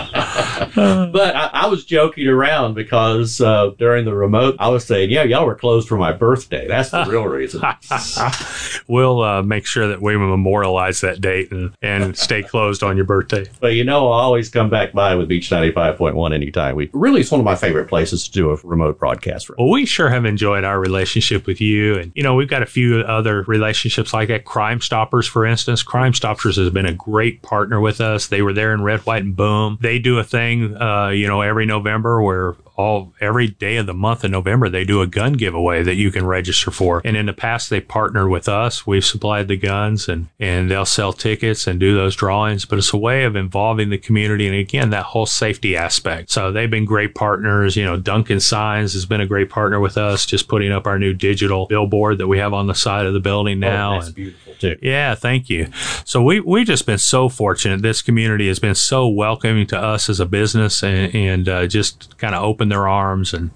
but 1.12 1.36
I, 1.36 1.50
I 1.54 1.68
was 1.68 1.86
joking 1.86 2.28
around 2.28 2.74
because 2.74 3.42
uh, 3.42 3.72
during 3.78 4.06
the 4.06 4.14
remote, 4.14 4.56
I 4.60 4.70
was 4.70 4.86
saying, 4.86 5.10
yeah, 5.10 5.24
y'all 5.24 5.46
were 5.46 5.56
closed 5.56 5.88
for 5.88 5.98
my 5.98 6.12
birthday. 6.12 6.68
That's 6.68 6.90
the 6.92 7.06
real 7.06 7.26
reason. 7.26 7.62
we'll 8.88 9.22
uh, 9.22 9.44
make 9.44 9.66
sure 9.66 9.88
that 9.88 10.02
we 10.02 10.18
memorialize 10.18 11.02
that 11.02 11.22
date 11.22 11.52
and, 11.52 11.74
and 11.82 12.18
stay 12.18 12.44
closed 12.44 12.84
on 12.84 12.96
your 12.96 13.06
birthday 13.06 13.46
but 13.60 13.74
you 13.74 13.84
know, 13.84 14.12
I 14.12 14.22
always 14.22 14.50
come 14.50 14.70
back 14.70 14.94
by 14.94 15.16
with 15.16 15.28
Beach 15.28 15.50
95.1 15.50 16.34
anytime. 16.34 16.76
We 16.76 16.90
really, 16.94 17.22
it's 17.22 17.32
one 17.32 17.40
of 17.40 17.46
my 17.46 17.56
favorite 17.56 17.88
places 17.88 18.26
to 18.26 18.32
do 18.32 18.52
a 18.52 18.56
remote 18.64 19.00
broadcast 19.00 19.48
from. 19.48 19.58
Well, 19.60 19.70
we 19.70 19.86
sure 19.86 20.10
have 20.10 20.26
enjoyed 20.26 20.64
our 20.64 20.80
relationship 20.80 21.46
with 21.46 21.62
you. 21.62 21.98
And, 21.98 22.12
you 22.16 22.24
know, 22.24 22.36
we've 22.36 22.50
got 22.50 22.64
a 22.64 22.68
few 22.68 23.00
other 23.02 23.44
relationships 23.44 24.14
like 24.14 24.30
that. 24.30 24.46
Crime 24.46 24.82
Stoppers, 24.82 25.28
for 25.28 25.46
instance. 25.46 25.84
Crime 25.84 26.14
Stoppers 26.14 26.58
has 26.58 26.70
been 26.70 26.86
a 26.86 26.94
great 26.94 27.42
partner 27.42 27.80
with 27.80 28.02
us. 28.02 28.28
They 28.28 28.42
were 28.42 28.54
there 28.54 28.74
in 28.74 28.82
Red, 28.82 29.02
White, 29.02 29.24
and 29.24 29.36
Boom. 29.36 29.78
They 29.82 30.00
do 30.00 30.18
a 30.20 30.24
thing, 30.24 30.59
uh, 30.66 31.10
you 31.10 31.28
know, 31.28 31.42
every 31.42 31.66
November 31.66 32.22
where 32.22 32.56
all 32.80 33.14
every 33.20 33.48
day 33.48 33.76
of 33.76 33.86
the 33.86 33.94
month 33.94 34.24
in 34.24 34.32
November 34.32 34.70
they 34.70 34.86
do 34.86 35.02
a 35.02 35.08
gun 35.08 35.34
giveaway 35.34 35.84
that 35.84 35.96
you 35.96 36.12
can 36.12 36.26
register 36.26 36.72
for. 36.72 37.02
And 37.04 37.18
in 37.18 37.26
the 37.26 37.34
past 37.34 37.70
they 37.70 37.82
partnered 37.82 38.30
with 38.30 38.48
us. 38.48 38.88
We've 38.88 39.04
supplied 39.04 39.50
the 39.50 39.58
guns 39.58 40.08
and 40.08 40.28
and 40.40 40.72
they'll 40.72 40.86
sell 40.86 41.12
tickets 41.12 41.68
and 41.68 41.80
do 41.80 41.94
those 41.94 42.16
drawings. 42.16 42.64
But 42.64 42.78
it's 42.80 42.94
a 42.94 42.98
way 42.98 43.26
of 43.26 43.36
involving 43.36 43.90
the 43.90 43.98
community 43.98 44.48
and 44.48 44.56
again 44.56 44.92
that 44.92 45.04
whole 45.04 45.26
safety 45.26 45.76
aspect. 45.76 46.32
So 46.32 46.52
they've 46.54 46.72
been 46.72 46.86
great 46.86 47.16
partners. 47.16 47.76
You 47.76 47.84
know, 47.84 47.98
Duncan 47.98 48.40
Signs 48.40 48.94
has 48.94 49.06
been 49.06 49.20
a 49.22 49.28
great 49.28 49.50
partner 49.50 49.80
with 49.82 49.98
us, 49.98 50.26
just 50.26 50.48
putting 50.48 50.72
up 50.72 50.88
our 50.88 50.98
new 50.98 51.14
digital 51.14 51.66
billboard 51.68 52.18
that 52.20 52.28
we 52.28 52.38
have 52.40 52.54
on 52.54 52.68
the 52.68 52.76
side 52.76 53.06
of 53.06 53.14
the 53.14 53.20
building 53.20 53.60
now. 53.60 53.90
Oh, 53.92 53.94
that's 53.96 54.08
And- 54.08 54.16
beautiful 54.16 54.54
too. 54.60 54.78
yeah, 54.82 55.16
thank 55.16 55.50
you. 55.50 55.68
So 56.06 56.22
we 56.22 56.40
we've 56.40 56.66
just 56.68 56.86
been 56.86 56.98
so 56.98 57.28
fortunate. 57.30 57.82
This 57.82 58.02
community 58.02 58.48
has 58.48 58.60
been 58.60 58.76
so 58.76 59.08
welcoming 59.08 59.68
to 59.68 59.78
us 59.78 60.10
as 60.10 60.20
a 60.20 60.26
business, 60.26 60.84
and, 60.84 61.14
and 61.16 61.50
uh, 61.50 61.68
just 61.68 62.18
kind 62.18 62.36
of 62.36 62.44
opened 62.70 62.72
their 62.72 62.88
arms, 62.88 63.34
and 63.34 63.50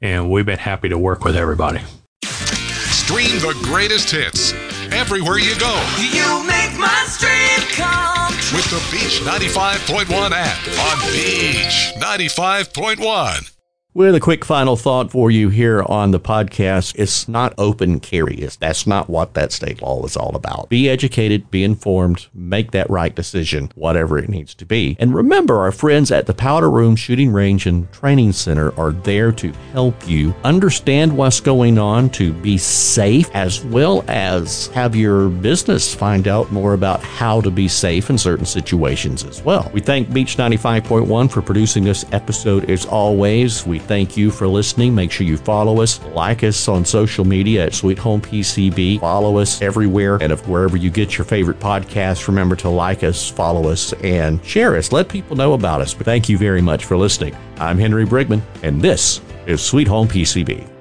and 0.00 0.30
we've 0.30 0.46
been 0.46 0.58
happy 0.58 0.88
to 0.88 0.98
work 0.98 1.24
with 1.24 1.36
everybody. 1.36 1.80
Stream 2.24 3.38
the 3.40 3.54
greatest 3.62 4.10
hits 4.10 4.52
everywhere 4.92 5.38
you 5.38 5.58
go 5.58 5.74
You 5.98 6.44
make 6.46 6.72
my 6.78 7.06
dream 7.18 7.68
come 7.72 8.32
true. 8.40 8.58
with 8.58 8.70
the 8.70 8.80
Beach 8.90 9.20
95.1 9.22 10.30
app 10.32 10.58
on 10.78 10.98
Beach 11.12 11.92
95.1. 11.98 13.53
With 13.96 14.16
a 14.16 14.20
quick 14.20 14.44
final 14.44 14.74
thought 14.74 15.12
for 15.12 15.30
you 15.30 15.50
here 15.50 15.80
on 15.84 16.10
the 16.10 16.18
podcast, 16.18 16.96
it's 16.96 17.28
not 17.28 17.54
open 17.56 18.00
carry. 18.00 18.34
That's 18.58 18.88
not 18.88 19.08
what 19.08 19.34
that 19.34 19.52
state 19.52 19.80
law 19.80 20.04
is 20.04 20.16
all 20.16 20.34
about. 20.34 20.68
Be 20.68 20.90
educated, 20.90 21.48
be 21.52 21.62
informed, 21.62 22.26
make 22.34 22.72
that 22.72 22.90
right 22.90 23.14
decision, 23.14 23.70
whatever 23.76 24.18
it 24.18 24.28
needs 24.28 24.52
to 24.56 24.66
be. 24.66 24.96
And 24.98 25.14
remember, 25.14 25.60
our 25.60 25.70
friends 25.70 26.10
at 26.10 26.26
the 26.26 26.34
Powder 26.34 26.68
Room 26.68 26.96
Shooting 26.96 27.30
Range 27.32 27.66
and 27.66 27.92
Training 27.92 28.32
Center 28.32 28.76
are 28.76 28.90
there 28.90 29.30
to 29.30 29.52
help 29.70 30.08
you 30.08 30.34
understand 30.42 31.16
what's 31.16 31.38
going 31.38 31.78
on, 31.78 32.10
to 32.10 32.32
be 32.32 32.58
safe, 32.58 33.30
as 33.32 33.64
well 33.64 34.04
as 34.08 34.66
have 34.74 34.96
your 34.96 35.28
business 35.28 35.94
find 35.94 36.26
out 36.26 36.50
more 36.50 36.74
about 36.74 37.00
how 37.00 37.40
to 37.42 37.50
be 37.52 37.68
safe 37.68 38.10
in 38.10 38.18
certain 38.18 38.44
situations 38.44 39.22
as 39.22 39.40
well. 39.40 39.70
We 39.72 39.80
thank 39.80 40.12
Beach 40.12 40.36
95.1 40.36 41.30
for 41.30 41.42
producing 41.42 41.84
this 41.84 42.04
episode 42.10 42.68
as 42.68 42.86
always. 42.86 43.64
We 43.64 43.83
thank 43.84 44.16
you 44.16 44.30
for 44.30 44.46
listening. 44.46 44.94
Make 44.94 45.10
sure 45.10 45.26
you 45.26 45.36
follow 45.36 45.80
us, 45.80 46.02
like 46.06 46.42
us 46.42 46.68
on 46.68 46.84
social 46.84 47.24
media 47.24 47.66
at 47.66 47.74
Sweet 47.74 47.98
Home 47.98 48.20
PCB. 48.20 49.00
Follow 49.00 49.38
us 49.38 49.62
everywhere. 49.62 50.18
And 50.20 50.32
if 50.32 50.46
wherever 50.48 50.76
you 50.76 50.90
get 50.90 51.16
your 51.16 51.24
favorite 51.24 51.60
podcasts, 51.60 52.26
remember 52.26 52.56
to 52.56 52.68
like 52.68 53.04
us, 53.04 53.30
follow 53.30 53.68
us, 53.68 53.92
and 54.02 54.44
share 54.44 54.76
us. 54.76 54.92
Let 54.92 55.08
people 55.08 55.36
know 55.36 55.52
about 55.54 55.80
us. 55.80 55.94
But 55.94 56.06
thank 56.06 56.28
you 56.28 56.38
very 56.38 56.62
much 56.62 56.84
for 56.84 56.96
listening. 56.96 57.36
I'm 57.58 57.78
Henry 57.78 58.04
Brigman, 58.04 58.42
and 58.62 58.82
this 58.82 59.20
is 59.46 59.62
Sweet 59.62 59.88
Home 59.88 60.08
PCB. 60.08 60.73